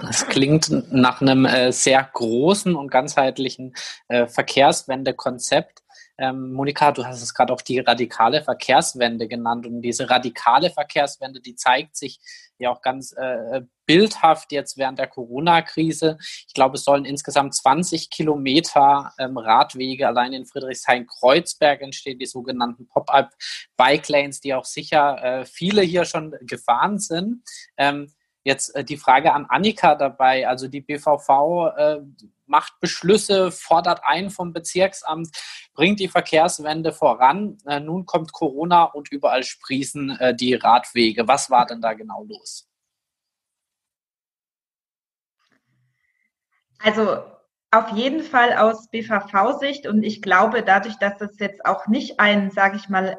Das 0.00 0.26
klingt 0.26 0.70
nach 0.92 1.20
einem 1.20 1.44
äh, 1.44 1.72
sehr 1.72 2.02
großen 2.02 2.74
und 2.74 2.90
ganzheitlichen 2.90 3.74
äh, 4.08 4.26
Verkehrswende-Konzept. 4.26 5.82
Ähm, 6.16 6.52
Monika, 6.52 6.92
du 6.92 7.04
hast 7.04 7.22
es 7.22 7.34
gerade 7.34 7.52
auch 7.52 7.60
die 7.60 7.80
radikale 7.80 8.42
Verkehrswende 8.42 9.26
genannt 9.26 9.66
und 9.66 9.82
diese 9.82 10.08
radikale 10.08 10.70
Verkehrswende, 10.70 11.40
die 11.40 11.56
zeigt 11.56 11.96
sich 11.96 12.20
ja 12.58 12.70
auch 12.70 12.82
ganz 12.82 13.12
äh, 13.12 13.62
bildhaft 13.84 14.52
jetzt 14.52 14.78
während 14.78 14.98
der 14.98 15.08
Corona-Krise. 15.08 16.16
Ich 16.46 16.54
glaube, 16.54 16.76
es 16.76 16.84
sollen 16.84 17.04
insgesamt 17.04 17.54
20 17.54 18.10
Kilometer 18.10 19.12
ähm, 19.18 19.36
Radwege 19.36 20.06
allein 20.06 20.32
in 20.32 20.46
Friedrichshain-Kreuzberg 20.46 21.82
entstehen, 21.82 22.18
die 22.20 22.26
sogenannten 22.26 22.86
Pop-up-Bike-Lanes, 22.86 24.40
die 24.40 24.54
auch 24.54 24.64
sicher 24.64 25.22
äh, 25.22 25.44
viele 25.44 25.82
hier 25.82 26.04
schon 26.04 26.34
gefahren 26.42 27.00
sind. 27.00 27.42
Ähm, 27.76 28.12
Jetzt 28.44 28.76
äh, 28.76 28.84
die 28.84 28.98
Frage 28.98 29.32
an 29.32 29.46
Annika 29.48 29.94
dabei. 29.94 30.46
Also 30.46 30.68
die 30.68 30.82
BVV 30.82 31.72
äh, 31.76 32.00
macht 32.46 32.78
Beschlüsse, 32.80 33.50
fordert 33.50 34.02
ein 34.04 34.30
vom 34.30 34.52
Bezirksamt, 34.52 35.30
bringt 35.72 35.98
die 35.98 36.08
Verkehrswende 36.08 36.92
voran. 36.92 37.58
Äh, 37.66 37.80
nun 37.80 38.06
kommt 38.06 38.32
Corona 38.32 38.84
und 38.84 39.10
überall 39.10 39.42
sprießen 39.42 40.10
äh, 40.20 40.36
die 40.36 40.54
Radwege. 40.54 41.26
Was 41.26 41.50
war 41.50 41.66
denn 41.66 41.80
da 41.80 41.94
genau 41.94 42.24
los? 42.24 42.68
Also 46.78 47.24
auf 47.70 47.90
jeden 47.92 48.22
Fall 48.22 48.52
aus 48.52 48.88
BVV-Sicht 48.90 49.86
und 49.86 50.02
ich 50.02 50.20
glaube, 50.20 50.62
dadurch, 50.62 50.96
dass 50.98 51.20
es 51.22 51.38
jetzt 51.38 51.64
auch 51.64 51.86
nicht 51.86 52.20
ein, 52.20 52.50
sage 52.50 52.76
ich 52.76 52.90
mal, 52.90 53.18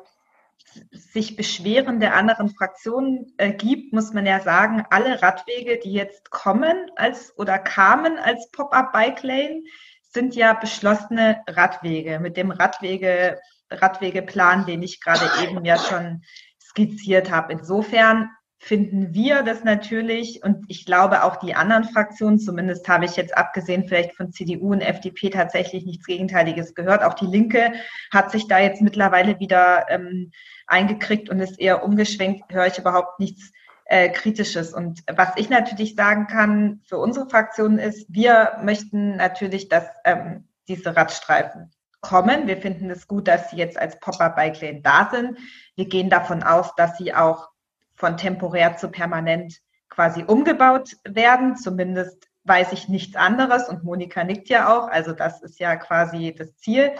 sich 0.91 1.35
Beschweren 1.35 1.99
der 1.99 2.15
anderen 2.15 2.49
Fraktionen 2.49 3.33
äh, 3.37 3.53
gibt, 3.53 3.93
muss 3.93 4.13
man 4.13 4.25
ja 4.25 4.39
sagen, 4.41 4.85
alle 4.89 5.21
Radwege, 5.21 5.79
die 5.79 5.93
jetzt 5.93 6.31
kommen 6.31 6.91
als 6.95 7.37
oder 7.37 7.57
kamen 7.59 8.17
als 8.17 8.49
Pop-up-Bike-Lane, 8.51 9.63
sind 10.01 10.35
ja 10.35 10.53
beschlossene 10.53 11.41
Radwege 11.47 12.19
mit 12.19 12.37
dem 12.37 12.51
Radwege, 12.51 13.39
Radwegeplan, 13.69 14.65
den 14.65 14.83
ich 14.83 15.01
gerade 15.01 15.29
eben 15.43 15.65
ja 15.65 15.77
schon 15.77 16.23
skizziert 16.59 17.31
habe. 17.31 17.53
Insofern 17.53 18.29
finden 18.57 19.13
wir 19.13 19.43
das 19.43 19.63
natürlich 19.63 20.43
und 20.43 20.65
ich 20.67 20.85
glaube 20.85 21.23
auch 21.23 21.35
die 21.35 21.55
anderen 21.55 21.83
Fraktionen, 21.83 22.39
zumindest 22.39 22.87
habe 22.87 23.05
ich 23.05 23.15
jetzt 23.15 23.37
abgesehen 23.37 23.87
vielleicht 23.87 24.15
von 24.15 24.31
CDU 24.31 24.71
und 24.71 24.81
FDP 24.81 25.29
tatsächlich 25.29 25.85
nichts 25.85 26.05
Gegenteiliges 26.05 26.73
gehört. 26.73 27.03
Auch 27.03 27.13
die 27.13 27.27
Linke 27.27 27.73
hat 28.11 28.31
sich 28.31 28.47
da 28.47 28.59
jetzt 28.59 28.81
mittlerweile 28.81 29.39
wieder 29.39 29.85
ähm, 29.89 30.31
eingekriegt 30.67 31.29
und 31.29 31.39
ist 31.39 31.59
eher 31.59 31.83
umgeschwenkt, 31.83 32.51
höre 32.53 32.67
ich 32.67 32.79
überhaupt 32.79 33.19
nichts 33.19 33.51
äh, 33.85 34.09
Kritisches. 34.09 34.73
Und 34.73 35.03
was 35.15 35.29
ich 35.35 35.49
natürlich 35.49 35.95
sagen 35.95 36.27
kann 36.27 36.81
für 36.85 36.97
unsere 36.97 37.29
Fraktion 37.29 37.77
ist, 37.77 38.07
wir 38.09 38.57
möchten 38.63 39.17
natürlich, 39.17 39.69
dass 39.69 39.85
ähm, 40.05 40.47
diese 40.67 40.95
Radstreifen 40.95 41.71
kommen. 42.01 42.47
Wir 42.47 42.57
finden 42.57 42.89
es 42.89 43.07
gut, 43.07 43.27
dass 43.27 43.49
sie 43.49 43.57
jetzt 43.57 43.77
als 43.77 43.99
Pop-up-Bike 43.99 44.61
Lane 44.61 44.81
da 44.81 45.09
sind. 45.11 45.37
Wir 45.75 45.87
gehen 45.87 46.09
davon 46.09 46.43
aus, 46.43 46.73
dass 46.75 46.97
sie 46.97 47.13
auch 47.13 47.49
von 47.95 48.17
temporär 48.17 48.77
zu 48.77 48.89
permanent 48.89 49.59
quasi 49.89 50.23
umgebaut 50.23 50.91
werden. 51.05 51.55
Zumindest 51.55 52.27
weiß 52.45 52.73
ich 52.73 52.89
nichts 52.89 53.15
anderes 53.15 53.67
und 53.67 53.83
Monika 53.83 54.23
nickt 54.23 54.49
ja 54.49 54.69
auch. 54.69 54.87
Also 54.87 55.13
das 55.13 55.41
ist 55.41 55.59
ja 55.59 55.75
quasi 55.75 56.33
das 56.37 56.55
Ziel. 56.57 56.91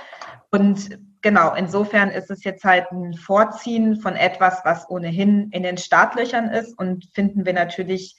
Und 0.49 0.97
genau, 1.21 1.53
insofern 1.53 2.09
ist 2.09 2.31
es 2.31 2.43
jetzt 2.43 2.63
halt 2.63 2.91
ein 2.91 3.13
Vorziehen 3.13 3.97
von 3.97 4.15
etwas, 4.15 4.61
was 4.63 4.89
ohnehin 4.89 5.51
in 5.51 5.63
den 5.63 5.77
Startlöchern 5.77 6.49
ist 6.49 6.77
und 6.77 7.05
finden 7.13 7.45
wir 7.45 7.53
natürlich 7.53 8.15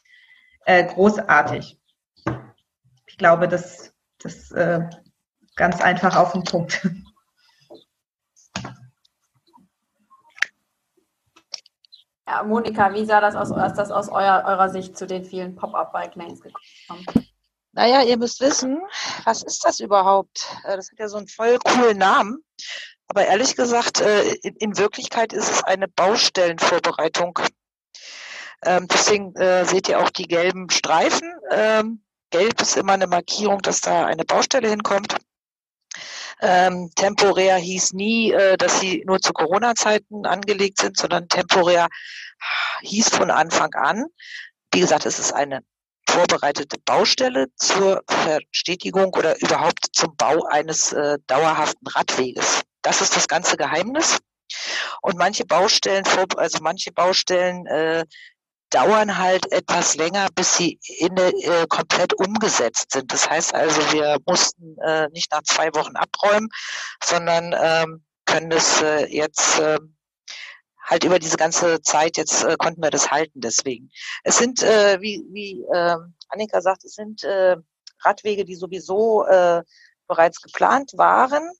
äh, 0.66 0.84
großartig. 0.84 1.78
Ich 3.06 3.18
glaube, 3.18 3.48
das, 3.48 3.92
das 4.18 4.52
äh, 4.52 4.80
ganz 5.56 5.80
einfach 5.80 6.16
auf 6.16 6.32
den 6.32 6.44
Punkt. 6.44 6.86
Ja, 12.28 12.42
Monika, 12.42 12.92
wie 12.92 13.04
sah 13.04 13.20
das 13.20 13.36
aus, 13.36 13.50
ist 13.50 13.76
das 13.76 13.90
aus 13.90 14.08
eurer, 14.08 14.44
eurer 14.46 14.68
Sicht 14.68 14.98
zu 14.98 15.06
den 15.06 15.24
vielen 15.24 15.54
Pop-up-Bike-Lanes 15.54 16.40
gekommen? 16.40 17.28
Naja, 17.72 18.02
ihr 18.02 18.16
müsst 18.16 18.40
wissen, 18.40 18.80
was 19.24 19.42
ist 19.42 19.64
das 19.64 19.80
überhaupt? 19.80 20.48
Äh, 20.64 20.76
das 20.76 20.90
hat 20.90 20.98
ja 20.98 21.08
so 21.08 21.18
einen 21.18 21.28
voll 21.28 21.58
coolen 21.58 21.98
Namen. 21.98 22.42
Aber 23.08 23.26
ehrlich 23.26 23.54
gesagt, 23.54 24.00
äh, 24.00 24.32
in 24.42 24.76
Wirklichkeit 24.78 25.32
ist 25.32 25.50
es 25.50 25.62
eine 25.62 25.86
Baustellenvorbereitung. 25.86 27.38
Ähm, 28.64 28.88
deswegen 28.88 29.34
äh, 29.36 29.64
seht 29.64 29.88
ihr 29.88 30.00
auch 30.00 30.10
die 30.10 30.26
gelben 30.26 30.70
Streifen. 30.70 31.30
Ähm, 31.50 32.02
gelb 32.30 32.60
ist 32.60 32.76
immer 32.76 32.94
eine 32.94 33.06
Markierung, 33.06 33.60
dass 33.62 33.80
da 33.80 34.06
eine 34.06 34.24
Baustelle 34.24 34.68
hinkommt. 34.68 35.15
Ähm, 36.40 36.90
temporär 36.94 37.56
hieß 37.56 37.94
nie, 37.94 38.32
äh, 38.32 38.56
dass 38.56 38.80
sie 38.80 39.02
nur 39.06 39.20
zu 39.20 39.32
Corona-Zeiten 39.32 40.26
angelegt 40.26 40.80
sind, 40.80 40.96
sondern 40.96 41.28
temporär 41.28 41.88
hieß 42.82 43.08
von 43.08 43.30
Anfang 43.30 43.72
an. 43.74 44.06
Wie 44.72 44.80
gesagt, 44.80 45.06
es 45.06 45.18
ist 45.18 45.32
eine 45.32 45.60
vorbereitete 46.08 46.78
Baustelle 46.84 47.46
zur 47.56 48.02
Verstetigung 48.08 49.12
oder 49.14 49.40
überhaupt 49.40 49.86
zum 49.92 50.16
Bau 50.16 50.44
eines 50.46 50.92
äh, 50.92 51.18
dauerhaften 51.26 51.86
Radweges. 51.86 52.62
Das 52.82 53.00
ist 53.00 53.16
das 53.16 53.28
ganze 53.28 53.56
Geheimnis. 53.56 54.18
Und 55.02 55.18
manche 55.18 55.44
Baustellen, 55.44 56.04
also 56.36 56.58
manche 56.62 56.92
Baustellen 56.92 57.66
äh, 57.66 58.04
dauern 58.76 59.16
halt 59.16 59.50
etwas 59.52 59.96
länger, 59.96 60.28
bis 60.34 60.58
sie 60.58 60.78
in, 60.98 61.16
äh, 61.16 61.66
komplett 61.68 62.12
umgesetzt 62.12 62.92
sind. 62.92 63.10
Das 63.10 63.28
heißt 63.28 63.54
also, 63.54 63.80
wir 63.92 64.18
mussten 64.26 64.76
äh, 64.84 65.08
nicht 65.12 65.32
nach 65.32 65.42
zwei 65.44 65.74
Wochen 65.74 65.96
abräumen, 65.96 66.50
sondern 67.02 67.54
ähm, 67.58 68.04
können 68.26 68.50
das 68.50 68.82
äh, 68.82 69.06
jetzt 69.06 69.58
äh, 69.58 69.78
halt 70.84 71.04
über 71.04 71.18
diese 71.18 71.38
ganze 71.38 71.80
Zeit 71.80 72.18
jetzt 72.18 72.44
äh, 72.44 72.56
konnten 72.58 72.82
wir 72.82 72.90
das 72.90 73.10
halten 73.10 73.40
deswegen. 73.40 73.90
Es 74.24 74.36
sind, 74.36 74.62
äh, 74.62 75.00
wie, 75.00 75.24
wie 75.30 75.62
äh, 75.72 75.96
Annika 76.28 76.60
sagt, 76.60 76.84
es 76.84 76.94
sind 76.94 77.24
äh, 77.24 77.56
Radwege, 78.04 78.44
die 78.44 78.56
sowieso 78.56 79.24
äh, 79.24 79.62
bereits 80.06 80.42
geplant 80.42 80.92
waren, 80.96 81.50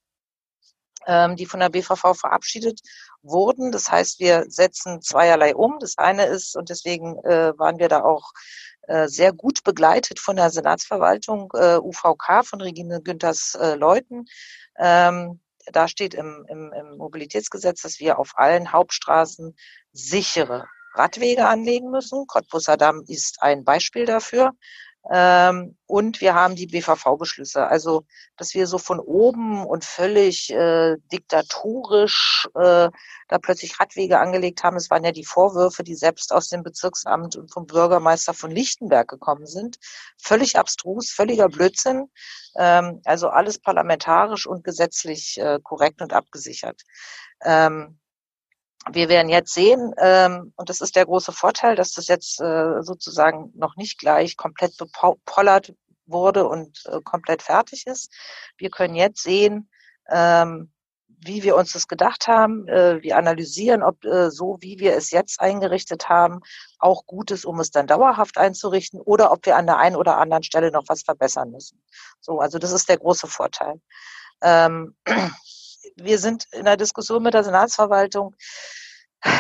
die 1.37 1.47
von 1.47 1.61
der 1.61 1.69
BVV 1.69 2.15
verabschiedet 2.15 2.81
wurden. 3.23 3.73
Das 3.73 3.89
heißt, 3.91 4.19
wir 4.19 4.45
setzen 4.49 5.01
zweierlei 5.03 5.55
um. 5.55 5.79
Das 5.79 5.99
eine 5.99 6.27
ist, 6.27 6.57
und 6.57 6.69
deswegen 6.69 7.19
äh, 7.25 7.53
waren 7.59 7.79
wir 7.79 7.89
da 7.89 8.03
auch 8.03 8.33
äh, 8.89 9.09
sehr 9.09 9.33
gut 9.33 9.65
begleitet 9.65 10.21
von 10.21 10.37
der 10.37 10.51
Senatsverwaltung 10.51 11.53
äh, 11.55 11.77
UVK 11.79 12.45
von 12.45 12.61
Regine 12.61 13.03
Günthers 13.03 13.57
äh, 13.61 13.75
Leuten. 13.75 14.27
Ähm, 14.79 15.41
da 15.73 15.89
steht 15.89 16.15
im, 16.15 16.47
im, 16.49 16.73
im 16.73 16.97
Mobilitätsgesetz, 16.97 17.83
dass 17.83 17.99
wir 17.99 18.19
auf 18.19 18.33
allen 18.37 18.73
Hauptstraßen 18.73 19.57
sichere 19.93 20.67
Radwege 20.95 21.47
anlegen 21.47 21.91
müssen. 21.91 22.27
Cottbusser 22.27 22.77
Damm 22.77 23.03
ist 23.09 23.43
ein 23.43 23.65
Beispiel 23.65 24.07
dafür. 24.07 24.53
Ähm, 25.13 25.77
und 25.87 26.21
wir 26.21 26.35
haben 26.35 26.57
die 26.57 26.67
BVV-Beschlüsse. 26.67 27.67
Also, 27.67 28.05
dass 28.37 28.55
wir 28.55 28.67
so 28.67 28.79
von 28.79 28.99
oben 28.99 29.65
und 29.65 29.85
völlig 29.85 30.51
äh, 30.51 30.97
diktatorisch 31.13 32.49
äh, 32.55 32.91
da 33.29 33.39
plötzlich 33.41 33.79
Radwege 33.79 34.19
angelegt 34.19 34.65
haben. 34.65 34.77
Es 34.77 34.91
waren 34.91 35.05
ja 35.05 35.13
die 35.13 35.25
Vorwürfe, 35.25 35.85
die 35.85 35.95
selbst 35.95 36.33
aus 36.33 36.49
dem 36.49 36.63
Bezirksamt 36.63 37.37
und 37.37 37.53
vom 37.53 37.67
Bürgermeister 37.67 38.35
von 38.35 38.51
Lichtenberg 38.51 39.09
gekommen 39.09 39.47
sind. 39.47 39.77
Völlig 40.19 40.59
abstrus, 40.59 41.11
völliger 41.11 41.49
Blödsinn. 41.49 42.11
Ähm, 42.59 43.01
also 43.05 43.29
alles 43.29 43.61
parlamentarisch 43.61 44.47
und 44.47 44.65
gesetzlich 44.65 45.39
äh, 45.39 45.61
korrekt 45.63 46.03
und 46.03 46.13
abgesichert. 46.13 46.83
Ähm, 47.45 47.99
wir 48.93 49.09
werden 49.09 49.29
jetzt 49.29 49.53
sehen, 49.53 49.93
ähm, 49.99 50.53
und 50.57 50.69
das 50.69 50.81
ist 50.81 50.97
der 50.97 51.07
große 51.07 51.33
Vorteil, 51.33 51.77
dass 51.77 51.93
das 51.93 52.09
jetzt 52.09 52.41
äh, 52.41 52.83
sozusagen 52.83 53.53
noch 53.55 53.77
nicht 53.77 53.99
gleich 53.99 54.37
komplett 54.37 54.77
bepollert 54.77 55.75
wurde 56.07 56.47
und 56.47 56.85
äh, 56.87 57.01
komplett 57.03 57.43
fertig 57.43 57.87
ist. 57.87 58.13
Wir 58.57 58.71
können 58.71 58.95
jetzt 58.95 59.23
sehen, 59.23 59.69
ähm, 60.09 60.71
wie 61.09 61.43
wir 61.43 61.57
uns 61.57 61.73
das 61.73 61.89
gedacht 61.89 62.29
haben. 62.29 62.69
Äh, 62.69 63.03
wir 63.03 63.17
analysieren, 63.17 63.83
ob 63.83 64.05
äh, 64.05 64.31
so, 64.31 64.59
wie 64.61 64.79
wir 64.79 64.95
es 64.95 65.11
jetzt 65.11 65.41
eingerichtet 65.41 66.09
haben, 66.09 66.41
auch 66.79 67.07
gut 67.07 67.31
ist, 67.31 67.45
um 67.45 67.59
es 67.61 67.71
dann 67.71 67.87
dauerhaft 67.87 68.39
einzurichten 68.39 69.01
oder 69.01 69.33
ob 69.33 69.47
wir 69.47 69.57
an 69.57 69.67
der 69.67 69.79
einen 69.79 69.97
oder 69.97 70.19
anderen 70.19 70.43
Stelle 70.43 70.71
noch 70.71 70.85
was 70.87 71.03
verbessern 71.03 71.51
müssen. 71.51 71.83
So, 72.21 72.39
also 72.39 72.59
das 72.59 72.73
ist 72.73 72.89
der 72.89 72.99
große 72.99 73.27
Vorteil. 73.27 73.81
Ähm, 74.43 74.95
wir 75.97 76.19
sind 76.19 76.47
in 76.53 76.65
der 76.65 76.77
Diskussion 76.77 77.23
mit 77.23 77.35
der 77.35 77.45
Senatsverwaltung, 77.45 78.35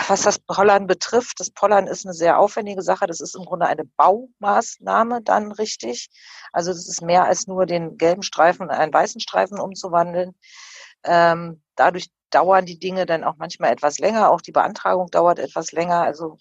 was 0.08 0.22
das 0.22 0.38
Pollern 0.38 0.86
betrifft. 0.86 1.38
Das 1.40 1.50
Pollern 1.50 1.86
ist 1.86 2.04
eine 2.04 2.14
sehr 2.14 2.38
aufwendige 2.38 2.82
Sache. 2.82 3.06
Das 3.06 3.20
ist 3.20 3.36
im 3.36 3.44
Grunde 3.44 3.66
eine 3.66 3.84
Baumaßnahme 3.84 5.22
dann 5.22 5.52
richtig. 5.52 6.08
Also 6.52 6.72
das 6.72 6.88
ist 6.88 7.02
mehr 7.02 7.24
als 7.24 7.46
nur 7.46 7.66
den 7.66 7.96
gelben 7.96 8.22
Streifen 8.22 8.64
in 8.64 8.70
einen 8.70 8.92
weißen 8.92 9.20
Streifen 9.20 9.60
umzuwandeln. 9.60 10.34
Ähm, 11.04 11.62
dadurch 11.76 12.10
dauern 12.30 12.66
die 12.66 12.78
Dinge 12.78 13.06
dann 13.06 13.24
auch 13.24 13.36
manchmal 13.38 13.72
etwas 13.72 13.98
länger. 13.98 14.30
Auch 14.30 14.40
die 14.40 14.52
Beantragung 14.52 15.08
dauert 15.10 15.38
etwas 15.38 15.72
länger. 15.72 16.02
Also 16.02 16.38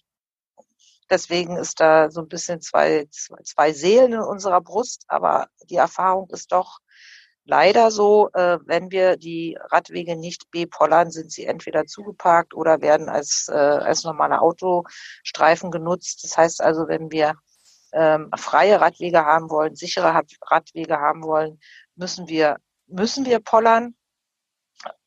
deswegen 1.10 1.58
ist 1.58 1.80
da 1.80 2.10
so 2.10 2.22
ein 2.22 2.28
bisschen 2.28 2.62
zwei, 2.62 3.06
zwei, 3.12 3.38
zwei 3.44 3.74
Seelen 3.74 4.14
in 4.14 4.20
unserer 4.20 4.62
Brust. 4.62 5.06
Aber 5.08 5.48
die 5.70 5.76
Erfahrung 5.76 6.30
ist 6.32 6.52
doch, 6.52 6.80
leider 7.46 7.92
so, 7.92 8.30
äh, 8.34 8.60
wenn 8.66 8.92
wir 8.92 9.18
die 9.18 9.58
Radwege 9.72 10.16
nicht 10.16 10.50
bepollern, 10.52 11.12
sind 11.12 11.32
sie 11.32 11.46
entweder 11.46 11.86
zugeparkt 11.86 12.54
oder 12.54 12.82
werden 12.82 13.08
als, 13.08 13.48
äh, 13.50 13.54
als 13.56 14.04
normale 14.04 14.42
Autostreifen 14.42 15.72
genutzt. 15.72 16.24
Das 16.24 16.38
heißt 16.38 16.62
also, 16.62 16.88
wenn 16.88 17.12
wir 17.12 17.36
ähm, 17.94 18.30
freie 18.36 18.82
Radwege 18.82 19.26
haben 19.26 19.50
wollen, 19.50 19.76
sichere 19.76 20.22
Radwege 20.42 21.00
haben 21.00 21.24
wollen, 21.24 21.60
müssen 21.96 22.28
wir, 22.28 22.58
müssen 22.88 23.26
wir 23.26 23.40
pollern. 23.40 23.96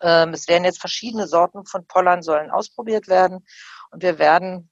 Ähm, 0.00 0.32
es 0.32 0.48
werden 0.48 0.64
jetzt 0.64 0.80
verschiedene 0.80 1.26
Sorten 1.28 1.66
von 1.66 1.86
Pollern 1.86 2.22
sollen 2.22 2.50
ausprobiert 2.50 3.08
werden 3.08 3.46
und 3.90 4.02
wir 4.02 4.18
werden 4.18 4.70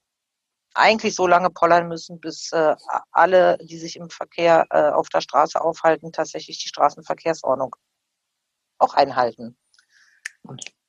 eigentlich 0.76 1.14
so 1.14 1.26
lange 1.26 1.50
pollern 1.50 1.88
müssen, 1.88 2.20
bis 2.20 2.52
äh, 2.52 2.74
alle, 3.10 3.58
die 3.58 3.78
sich 3.78 3.96
im 3.96 4.10
Verkehr 4.10 4.66
äh, 4.70 4.90
auf 4.90 5.08
der 5.08 5.20
Straße 5.20 5.60
aufhalten, 5.60 6.12
tatsächlich 6.12 6.58
die 6.58 6.68
Straßenverkehrsordnung 6.68 7.74
auch 8.78 8.94
einhalten. 8.94 9.56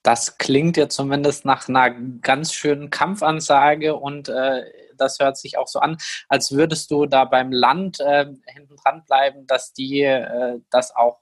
Das 0.03 0.37
klingt 0.37 0.77
ja 0.77 0.87
zumindest 0.87 1.45
nach 1.45 1.67
einer 1.67 1.91
ganz 2.21 2.53
schönen 2.53 2.89
Kampfansage 2.89 3.95
und 3.95 4.29
äh, 4.29 4.63
das 4.97 5.19
hört 5.19 5.37
sich 5.37 5.57
auch 5.57 5.67
so 5.67 5.79
an, 5.79 5.97
als 6.27 6.51
würdest 6.51 6.91
du 6.91 7.05
da 7.05 7.25
beim 7.25 7.51
Land 7.51 7.99
äh, 7.99 8.25
hinten 8.45 8.75
dran 8.77 9.03
bleiben, 9.05 9.47
dass 9.47 9.73
die 9.73 10.01
äh, 10.01 10.59
das 10.69 10.95
auch 10.95 11.19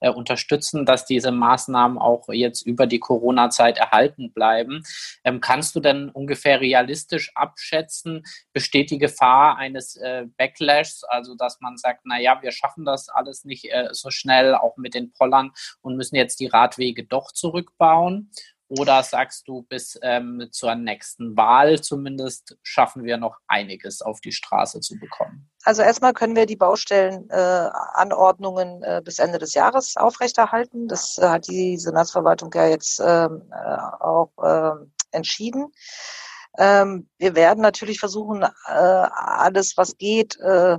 äh, 0.00 0.10
unterstützen, 0.10 0.86
dass 0.86 1.04
diese 1.04 1.32
Maßnahmen 1.32 1.98
auch 1.98 2.28
jetzt 2.28 2.62
über 2.62 2.86
die 2.86 2.98
Corona-Zeit 2.98 3.78
erhalten 3.78 4.32
bleiben. 4.32 4.82
Ähm, 5.24 5.40
kannst 5.40 5.74
du 5.74 5.80
denn 5.80 6.08
ungefähr 6.10 6.60
realistisch 6.60 7.32
abschätzen, 7.34 8.24
besteht 8.52 8.90
die 8.90 8.98
Gefahr 8.98 9.56
eines 9.56 9.96
äh, 9.96 10.26
Backlashs, 10.36 11.04
also 11.04 11.34
dass 11.34 11.60
man 11.60 11.76
sagt, 11.76 12.06
naja, 12.06 12.38
wir 12.42 12.52
schaffen 12.52 12.84
das 12.84 13.08
alles 13.08 13.44
nicht 13.44 13.66
äh, 13.72 13.88
so 13.92 14.10
schnell, 14.10 14.54
auch 14.54 14.76
mit 14.76 14.94
den 14.94 15.12
Pollern 15.12 15.52
und 15.80 15.96
müssen 15.96 16.16
jetzt 16.16 16.40
die 16.40 16.46
Radwege 16.46 17.04
doch 17.04 17.32
zurückbauen? 17.32 18.30
Oder 18.68 19.02
sagst 19.02 19.48
du, 19.48 19.62
bis 19.62 19.98
ähm, 20.02 20.48
zur 20.50 20.74
nächsten 20.74 21.38
Wahl 21.38 21.80
zumindest 21.80 22.58
schaffen 22.62 23.04
wir 23.04 23.16
noch 23.16 23.38
einiges 23.46 24.02
auf 24.02 24.20
die 24.20 24.32
Straße 24.32 24.80
zu 24.80 24.98
bekommen? 24.98 25.48
Also 25.64 25.80
erstmal 25.80 26.12
können 26.12 26.36
wir 26.36 26.44
die 26.44 26.56
Baustellenanordnungen 26.56 28.82
äh, 28.82 28.98
äh, 28.98 29.00
bis 29.00 29.20
Ende 29.20 29.38
des 29.38 29.54
Jahres 29.54 29.96
aufrechterhalten. 29.96 30.86
Das 30.86 31.16
äh, 31.16 31.26
hat 31.26 31.48
die 31.48 31.78
Senatsverwaltung 31.78 32.50
ja 32.54 32.66
jetzt 32.66 33.00
ähm, 33.00 33.50
äh, 33.50 33.78
auch 34.00 34.32
ähm, 34.44 34.92
entschieden. 35.12 35.72
Ähm, 36.58 37.08
wir 37.16 37.34
werden 37.34 37.62
natürlich 37.62 37.98
versuchen, 37.98 38.42
äh, 38.42 38.50
alles, 38.66 39.78
was 39.78 39.96
geht, 39.96 40.38
äh, 40.40 40.76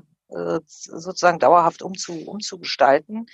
sozusagen 0.68 1.40
dauerhaft 1.40 1.82
umzu, 1.82 2.14
umzugestalten. 2.28 3.26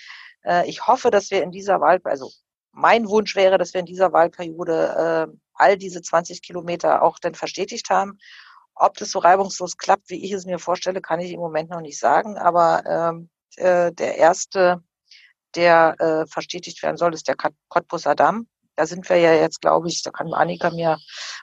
ich 0.66 0.88
hoffe, 0.88 1.12
dass 1.12 1.30
wir 1.30 1.44
in 1.44 1.52
dieser 1.52 1.82
Wahl, 1.82 2.00
also 2.06 2.32
mein 2.76 3.08
Wunsch 3.08 3.36
wäre, 3.36 3.58
dass 3.58 3.74
wir 3.74 3.80
in 3.80 3.86
dieser 3.86 4.14
Wahlperiode 4.14 5.30
äh, 5.32 5.38
all 5.54 5.78
diese 5.78 6.02
20 6.02 6.42
Kilometer 6.42 7.02
auch 7.02 7.20
dann 7.20 7.34
verstetigt 7.34 7.90
haben. 7.90 8.18
Ob 8.76 8.98
das 8.98 9.12
so 9.12 9.20
reibungslos 9.20 9.78
klappt, 9.78 10.10
wie 10.10 10.24
ich 10.24 10.34
es 10.34 10.46
mir 10.46 10.60
vorstelle, 10.60 11.02
kann 11.02 11.22
ich 11.22 11.32
im 11.32 11.40
Moment 11.40 11.70
noch 11.70 11.80
nicht 11.80 11.98
sagen. 11.98 12.38
Aber 12.38 12.84
ähm, 12.86 13.30
äh, 13.56 13.94
der 13.94 14.18
erste, 14.18 14.84
der 15.56 15.96
äh, 16.00 16.28
verstetigt 16.28 16.84
werden 16.84 16.98
soll, 16.98 17.14
ist 17.14 17.30
der 17.30 17.38
Cottbusser 17.70 18.16
Damm. 18.16 18.48
Da 18.76 18.86
sind 18.86 19.08
wir 19.10 19.18
ja 19.18 19.34
jetzt, 19.34 19.62
glaube 19.62 19.88
ich, 19.88 20.04
da 20.04 20.12
kann 20.12 20.34
Annika 20.34 20.70
mir 20.70 20.98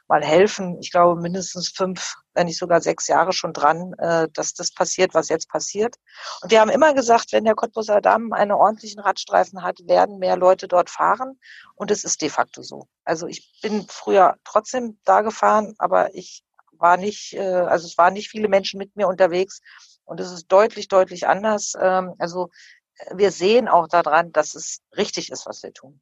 mal 0.09 0.25
helfen. 0.25 0.79
Ich 0.81 0.91
glaube, 0.91 1.21
mindestens 1.21 1.69
fünf, 1.69 2.15
wenn 2.35 2.47
nicht 2.47 2.59
sogar 2.59 2.81
sechs 2.81 3.09
Jahre 3.09 3.33
schon 3.33 3.53
dran, 3.53 3.95
äh, 3.99 4.29
dass 4.33 4.55
das 4.55 4.73
passiert, 4.73 5.15
was 5.15 5.29
jetzt 5.29 5.49
passiert. 5.49 5.97
Und 6.43 6.51
wir 6.51 6.61
haben 6.61 6.71
immer 6.71 6.95
gesagt, 6.95 7.33
wenn 7.33 7.45
der 7.45 7.55
Cottbuser 7.55 8.01
Damm 8.01 8.33
einen 8.33 8.53
ordentlichen 8.53 9.01
Radstreifen 9.01 9.63
hat, 9.63 9.79
werden 9.87 10.19
mehr 10.19 10.37
Leute 10.37 10.69
dort 10.69 10.91
fahren. 10.91 11.39
Und 11.75 11.91
es 11.91 12.05
ist 12.05 12.23
de 12.23 12.29
facto 12.29 12.63
so. 12.63 12.87
Also 13.05 13.27
ich 13.27 13.59
bin 13.63 13.87
früher 13.89 14.37
trotzdem 14.45 14.99
da 15.05 15.23
gefahren, 15.23 15.75
aber 15.79 16.15
ich 16.15 16.45
war 16.73 16.97
nicht, 16.97 17.35
äh, 17.35 17.41
also 17.41 17.87
es 17.87 17.97
waren 17.97 18.15
nicht 18.15 18.29
viele 18.29 18.49
Menschen 18.49 18.79
mit 18.79 18.97
mir 18.97 19.09
unterwegs. 19.09 19.61
Und 20.05 20.21
es 20.21 20.31
ist 20.31 20.49
deutlich, 20.49 20.89
deutlich 20.89 21.27
anders. 21.27 21.75
Ähm, 21.81 22.15
also 22.19 22.51
wir 23.11 23.31
sehen 23.31 23.69
auch 23.69 23.89
daran, 23.89 24.33
dass 24.33 24.55
es 24.55 24.83
richtig 24.97 25.31
ist, 25.31 25.47
was 25.47 25.63
wir 25.63 25.73
tun. 25.73 26.01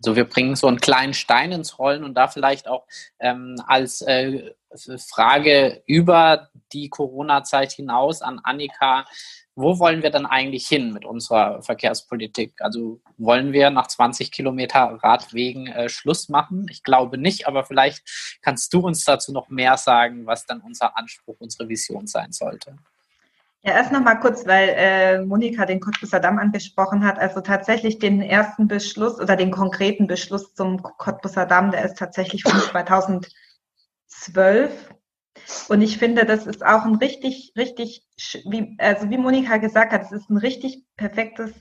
Also 0.00 0.16
wir 0.16 0.24
bringen 0.24 0.54
so 0.54 0.68
einen 0.68 0.80
kleinen 0.80 1.14
Stein 1.14 1.52
ins 1.52 1.78
Rollen 1.78 2.04
und 2.04 2.14
da 2.14 2.28
vielleicht 2.28 2.68
auch 2.68 2.86
ähm, 3.18 3.56
als 3.66 4.00
äh, 4.02 4.52
Frage 4.98 5.82
über 5.86 6.50
die 6.72 6.88
Corona-Zeit 6.88 7.72
hinaus 7.72 8.22
an 8.22 8.40
Annika, 8.42 9.06
wo 9.56 9.80
wollen 9.80 10.04
wir 10.04 10.10
denn 10.10 10.26
eigentlich 10.26 10.68
hin 10.68 10.92
mit 10.92 11.04
unserer 11.04 11.62
Verkehrspolitik? 11.62 12.54
Also 12.60 13.00
wollen 13.16 13.52
wir 13.52 13.70
nach 13.70 13.88
20 13.88 14.30
Kilometer 14.30 14.98
Radwegen 15.02 15.66
äh, 15.66 15.88
Schluss 15.88 16.28
machen? 16.28 16.66
Ich 16.70 16.84
glaube 16.84 17.18
nicht, 17.18 17.48
aber 17.48 17.64
vielleicht 17.64 18.38
kannst 18.40 18.72
du 18.72 18.80
uns 18.80 19.04
dazu 19.04 19.32
noch 19.32 19.48
mehr 19.48 19.76
sagen, 19.76 20.26
was 20.26 20.46
dann 20.46 20.60
unser 20.60 20.96
Anspruch, 20.96 21.36
unsere 21.40 21.68
Vision 21.68 22.06
sein 22.06 22.30
sollte. 22.30 22.76
Ja, 23.62 23.72
erst 23.72 23.90
noch 23.90 24.02
mal 24.02 24.14
kurz, 24.14 24.46
weil 24.46 24.68
äh, 24.76 25.20
Monika 25.20 25.66
den 25.66 25.80
Cottbusser 25.80 26.20
Damm 26.20 26.38
angesprochen 26.38 27.04
hat. 27.04 27.18
Also 27.18 27.40
tatsächlich 27.40 27.98
den 27.98 28.22
ersten 28.22 28.68
Beschluss 28.68 29.18
oder 29.18 29.34
den 29.34 29.50
konkreten 29.50 30.06
Beschluss 30.06 30.54
zum 30.54 30.80
Cottbusser 30.80 31.44
Damm, 31.44 31.72
der 31.72 31.84
ist 31.84 31.98
tatsächlich 31.98 32.44
von 32.44 32.60
2012. 32.70 33.30
Und 35.68 35.82
ich 35.82 35.98
finde, 35.98 36.24
das 36.24 36.46
ist 36.46 36.64
auch 36.64 36.84
ein 36.84 36.94
richtig, 36.96 37.52
richtig, 37.56 38.06
wie, 38.44 38.76
also 38.78 39.10
wie 39.10 39.18
Monika 39.18 39.56
gesagt 39.56 39.92
hat, 39.92 40.02
es 40.02 40.12
ist 40.12 40.30
ein 40.30 40.36
richtig 40.36 40.84
perfektes 40.96 41.52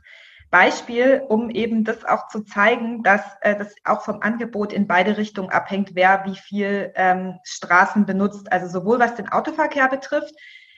Beispiel, 0.50 1.24
um 1.28 1.50
eben 1.50 1.84
das 1.84 2.06
auch 2.06 2.30
zu 2.30 2.44
zeigen, 2.44 3.04
dass 3.04 3.22
äh, 3.42 3.56
das 3.56 3.76
auch 3.84 4.02
vom 4.02 4.22
Angebot 4.22 4.72
in 4.72 4.88
beide 4.88 5.18
Richtungen 5.18 5.50
abhängt, 5.50 5.92
wer 5.94 6.24
wie 6.26 6.36
viel 6.36 6.94
ähm, 6.96 7.38
Straßen 7.44 8.06
benutzt. 8.06 8.52
Also 8.52 8.68
sowohl 8.68 9.00
was 9.00 9.16
den 9.16 9.30
Autoverkehr 9.30 9.90
betrifft, 9.90 10.34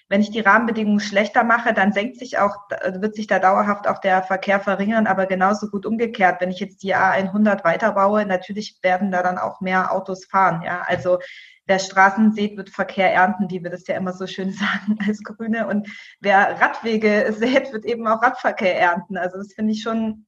wenn 0.10 0.22
ich 0.22 0.32
die 0.32 0.39
Rahmenbedingungen 0.39 1.00
schlechter 1.00 1.43
mache, 1.43 1.72
dann 1.72 1.93
senkt 1.93 2.17
sich 2.17 2.39
auch, 2.39 2.56
wird 2.95 3.15
sich 3.15 3.28
da 3.28 3.38
dauerhaft 3.38 3.88
auch 3.88 4.00
der 4.00 4.24
Verkehr 4.24 4.60
verringern, 4.60 5.06
aber 5.06 5.28
genauso 5.28 5.67
gut 5.69 5.86
umgekehrt. 5.86 6.41
Wenn 6.41 6.50
ich 6.50 6.60
jetzt 6.60 6.82
die 6.82 6.95
A100 6.95 7.63
weiterbaue, 7.63 8.26
natürlich 8.26 8.80
werden 8.82 9.12
da 9.12 9.22
dann 9.22 9.38
auch 9.38 9.62
mehr 9.62 9.93
Autos 9.93 10.26
fahren. 10.26 10.63
Ja, 10.63 10.82
also 10.82 11.19
wer 11.67 11.78
Straßen 11.78 12.34
sät, 12.34 12.58
wird 12.58 12.72
Verkehr 12.72 13.13
ernten, 13.13 13.52
wie 13.52 13.63
wir 13.63 13.69
das 13.69 13.86
ja 13.86 13.95
immer 13.95 14.12
so 14.13 14.26
schön 14.26 14.52
sagen 14.52 14.98
als 15.08 15.22
Grüne. 15.24 15.67
Und 15.67 15.88
wer 16.19 16.60
Radwege 16.60 17.32
sät, 17.38 17.72
wird 17.72 17.86
eben 17.86 18.08
auch 18.08 18.24
Radverkehr 18.24 18.80
ernten. 18.80 19.15
Also 19.15 19.38
das 19.38 19.54
finde 19.54 19.74
ich 19.74 19.84
schon, 19.84 20.26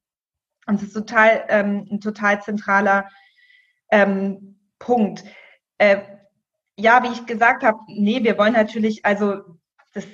und 0.68 0.80
das 0.80 0.84
ist 0.84 0.94
total, 0.94 1.44
ähm, 1.50 1.88
ein 1.92 2.02
total 2.02 2.40
zentraler 2.44 3.10
ähm, 3.90 4.60
Punkt. 4.78 5.24
Äh, 5.80 6.02
ja, 6.78 7.02
wie 7.02 7.14
ich 7.14 7.26
gesagt 7.26 7.64
habe, 7.64 7.80
nee, 7.88 8.24
wir 8.24 8.38
wollen 8.38 8.54
natürlich, 8.54 9.06
also 9.06 9.60
das 9.94 10.06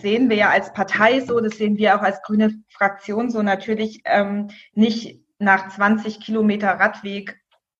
sehen 0.00 0.30
wir 0.30 0.36
ja 0.36 0.50
als 0.50 0.72
Partei 0.72 1.20
so, 1.20 1.40
das 1.40 1.58
sehen 1.58 1.76
wir 1.76 1.96
auch 1.96 2.02
als 2.02 2.22
grüne 2.22 2.54
Fraktion 2.70 3.30
so 3.30 3.42
natürlich 3.42 4.02
ähm, 4.04 4.48
nicht 4.74 5.20
nach 5.38 5.68
20 5.68 6.20
Kilometer 6.20 6.68
Radweg 6.68 7.38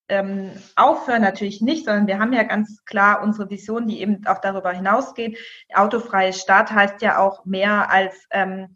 ähm, 0.09 0.53
aufhören, 0.75 1.23
natürlich 1.23 1.61
nicht, 1.61 1.85
sondern 1.85 2.07
wir 2.07 2.19
haben 2.19 2.33
ja 2.33 2.43
ganz 2.43 2.85
klar 2.85 3.23
unsere 3.23 3.51
Vision, 3.51 3.87
die 3.87 4.01
eben 4.01 4.27
auch 4.27 4.39
darüber 4.39 4.73
hinausgeht. 4.73 5.39
Autofreie 5.75 6.33
Stadt 6.33 6.73
heißt 6.73 7.03
ja 7.03 7.19
auch 7.19 7.45
mehr 7.45 7.91
als 7.91 8.15
ähm, 8.31 8.75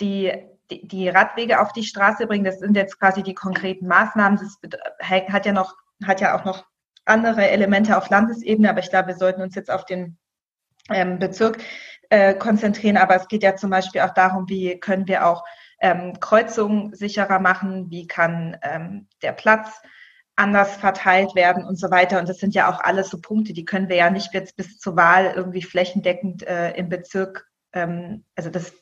die, 0.00 0.32
die, 0.70 1.08
Radwege 1.08 1.60
auf 1.60 1.72
die 1.72 1.84
Straße 1.84 2.26
bringen. 2.26 2.44
Das 2.44 2.58
sind 2.58 2.76
jetzt 2.76 2.98
quasi 2.98 3.22
die 3.22 3.34
konkreten 3.34 3.86
Maßnahmen. 3.86 4.38
Das 4.38 4.58
hat 5.00 5.46
ja 5.46 5.52
noch, 5.52 5.74
hat 6.04 6.20
ja 6.20 6.38
auch 6.38 6.44
noch 6.44 6.64
andere 7.06 7.48
Elemente 7.48 7.96
auf 7.96 8.10
Landesebene, 8.10 8.68
aber 8.68 8.80
ich 8.80 8.90
glaube, 8.90 9.08
wir 9.08 9.16
sollten 9.16 9.42
uns 9.42 9.54
jetzt 9.54 9.70
auf 9.70 9.84
den 9.86 10.18
ähm, 10.90 11.18
Bezirk 11.18 11.58
äh, 12.14 12.34
konzentrieren. 12.34 12.96
Aber 12.96 13.16
es 13.16 13.26
geht 13.26 13.42
ja 13.42 13.56
zum 13.56 13.70
Beispiel 13.70 14.02
auch 14.02 14.14
darum, 14.14 14.48
wie 14.48 14.78
können 14.78 15.08
wir 15.08 15.26
auch 15.26 15.44
ähm, 15.80 16.20
Kreuzungen 16.20 16.94
sicherer 16.94 17.40
machen, 17.40 17.90
wie 17.90 18.06
kann 18.06 18.56
ähm, 18.62 19.08
der 19.22 19.32
Platz 19.32 19.82
anders 20.36 20.76
verteilt 20.76 21.34
werden 21.34 21.64
und 21.64 21.76
so 21.76 21.90
weiter. 21.90 22.20
Und 22.20 22.28
das 22.28 22.38
sind 22.38 22.54
ja 22.54 22.70
auch 22.70 22.80
alles 22.80 23.10
so 23.10 23.20
Punkte, 23.20 23.52
die 23.52 23.64
können 23.64 23.88
wir 23.88 23.96
ja 23.96 24.10
nicht 24.10 24.32
jetzt 24.32 24.56
bis 24.56 24.78
zur 24.78 24.96
Wahl 24.96 25.32
irgendwie 25.34 25.62
flächendeckend 25.62 26.46
äh, 26.46 26.70
im 26.74 26.88
Bezirk, 26.88 27.48
ähm, 27.72 28.24
also 28.36 28.48
das 28.48 28.72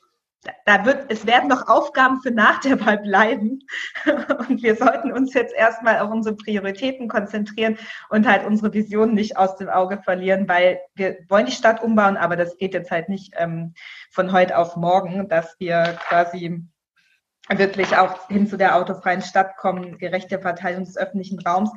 da 0.64 0.85
wird, 0.85 1.11
es 1.11 1.26
werden 1.26 1.48
noch 1.48 1.68
Aufgaben 1.68 2.20
für 2.20 2.31
nach 2.31 2.61
der 2.61 2.85
Wahl 2.85 2.98
bleiben. 2.98 3.61
Und 4.48 4.62
wir 4.62 4.76
sollten 4.76 5.12
uns 5.12 5.35
jetzt 5.35 5.55
erstmal 5.55 6.00
auf 6.00 6.11
unsere 6.11 6.37
Prioritäten 6.37 7.09
konzentrieren 7.09 7.78
und 8.11 8.26
halt 8.26 8.44
unsere 8.44 8.72
Vision 8.72 9.14
nicht 9.14 9.37
aus 9.37 9.57
dem 9.57 9.68
Auge 9.68 10.00
verlieren, 10.02 10.48
weil 10.48 10.81
wir 10.94 11.18
wollen 11.28 11.46
die 11.46 11.52
Stadt 11.52 11.83
umbauen, 11.83 12.16
aber 12.16 12.37
das 12.37 12.57
geht 12.57 12.74
jetzt 12.74 12.90
halt 12.90 13.09
nicht 13.09 13.35
ähm, 13.37 13.74
von 14.11 14.33
heute 14.33 14.59
auf 14.59 14.76
morgen, 14.76 15.28
dass 15.28 15.55
wir 15.59 15.98
quasi 16.09 16.62
wirklich 17.48 17.96
auch 17.96 18.28
hin 18.28 18.46
zu 18.46 18.57
der 18.57 18.76
autofreien 18.76 19.22
Stadt 19.22 19.57
kommen, 19.57 19.98
gerechte 19.98 20.38
Verteilung 20.38 20.85
des 20.85 20.96
öffentlichen 20.96 21.40
Raums. 21.40 21.70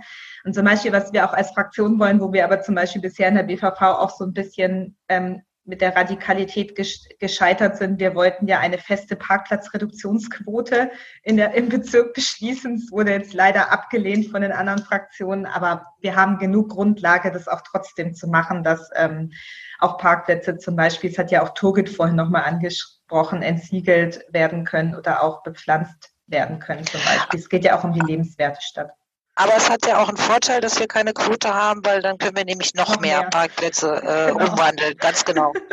Und 0.43 0.53
zum 0.53 0.65
Beispiel, 0.65 0.91
was 0.91 1.11
wir 1.11 1.27
auch 1.27 1.33
als 1.33 1.51
Fraktion 1.51 1.99
wollen, 1.99 2.21
wo 2.21 2.31
wir 2.31 2.45
aber 2.45 2.61
zum 2.61 2.75
Beispiel 2.75 3.01
bisher 3.01 3.29
in 3.29 3.35
der 3.35 3.43
BVV 3.43 3.81
auch 3.81 4.11
so 4.11 4.25
ein 4.25 4.33
bisschen 4.33 4.95
ähm, 5.09 5.41
mit 5.65 5.81
der 5.81 5.95
Radikalität 5.95 6.75
gescheitert 7.19 7.77
sind. 7.77 7.99
Wir 7.99 8.15
wollten 8.15 8.47
ja 8.47 8.59
eine 8.59 8.77
feste 8.77 9.15
Parkplatzreduktionsquote 9.15 10.91
in 11.23 11.37
der, 11.37 11.53
im 11.55 11.69
Bezirk 11.69 12.13
beschließen. 12.13 12.75
Es 12.75 12.91
wurde 12.91 13.11
jetzt 13.11 13.33
leider 13.33 13.71
abgelehnt 13.71 14.27
von 14.27 14.41
den 14.41 14.51
anderen 14.51 14.83
Fraktionen, 14.83 15.45
aber 15.45 15.85
wir 15.99 16.15
haben 16.15 16.37
genug 16.37 16.69
Grundlage, 16.69 17.31
das 17.31 17.47
auch 17.47 17.61
trotzdem 17.61 18.13
zu 18.13 18.27
machen, 18.27 18.63
dass 18.63 18.89
ähm, 18.95 19.31
auch 19.79 19.97
Parkplätze 19.97 20.57
zum 20.57 20.75
Beispiel, 20.75 21.09
es 21.09 21.17
hat 21.17 21.31
ja 21.31 21.41
auch 21.41 21.53
Turgid 21.55 21.89
vorhin 21.89 22.15
nochmal 22.15 22.43
angesprochen, 22.43 23.41
entsiegelt 23.41 24.25
werden 24.29 24.65
können 24.65 24.95
oder 24.95 25.23
auch 25.23 25.43
bepflanzt 25.43 26.13
werden 26.27 26.59
können 26.59 26.85
zum 26.85 27.01
Beispiel. 27.01 27.39
Es 27.39 27.49
geht 27.49 27.63
ja 27.63 27.77
auch 27.77 27.83
um 27.83 27.93
die 27.93 28.05
lebenswerte 28.05 28.61
Stadt. 28.61 28.91
Aber 29.35 29.53
es 29.55 29.69
hat 29.69 29.85
ja 29.85 30.01
auch 30.01 30.07
einen 30.07 30.17
Vorteil, 30.17 30.61
dass 30.61 30.79
wir 30.79 30.87
keine 30.87 31.13
Quote 31.13 31.53
haben, 31.53 31.83
weil 31.85 32.01
dann 32.01 32.17
können 32.17 32.37
wir 32.37 32.45
nämlich 32.45 32.73
noch, 32.73 32.89
noch 32.89 33.01
mehr, 33.01 33.19
mehr, 33.19 33.29
Parkplätze 33.29 34.01
äh, 34.01 34.31
genau. 34.31 34.51
umwandeln. 34.51 34.95
Ganz 34.97 35.23
genau. 35.25 35.51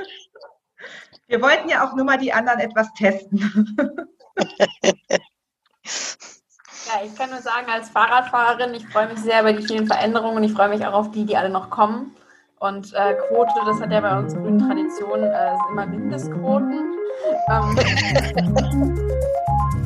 Wir 1.29 1.41
wollten 1.41 1.71
ja 1.71 1.87
auch 1.89 1.95
nur 1.95 2.05
mal 2.05 2.19
die 2.19 2.31
anderen 2.31 2.61
etwas 2.61 2.93
testen. 2.93 3.77
Ja, 6.87 7.01
ich 7.05 7.15
kann 7.17 7.31
nur 7.31 7.41
sagen, 7.41 7.69
als 7.71 7.91
Fahrradfahrerin, 7.91 8.75
ich 8.75 8.87
freue 8.89 9.09
mich 9.09 9.19
sehr 9.21 9.41
über 9.41 9.53
die 9.53 9.65
vielen 9.65 9.87
Veränderungen 9.87 10.39
und 10.39 10.43
ich 10.43 10.53
freue 10.53 10.69
mich 10.69 10.85
auch 10.85 10.93
auf 10.93 11.13
die, 11.13 11.25
die 11.25 11.37
alle 11.37 11.49
noch 11.49 11.71
kommen. 11.71 12.15
Und 12.59 12.93
äh, 12.95 13.15
Quote, 13.15 13.53
das 13.65 13.81
hat 13.81 13.93
ja 13.93 14.01
bei 14.01 14.19
uns 14.19 14.35
grünen 14.35 14.59
Tradition, 14.59 15.23
äh, 15.23 15.57
sind 15.57 15.71
immer 15.71 15.87
Mindestquoten. 15.87 16.93
Ähm, 17.49 17.79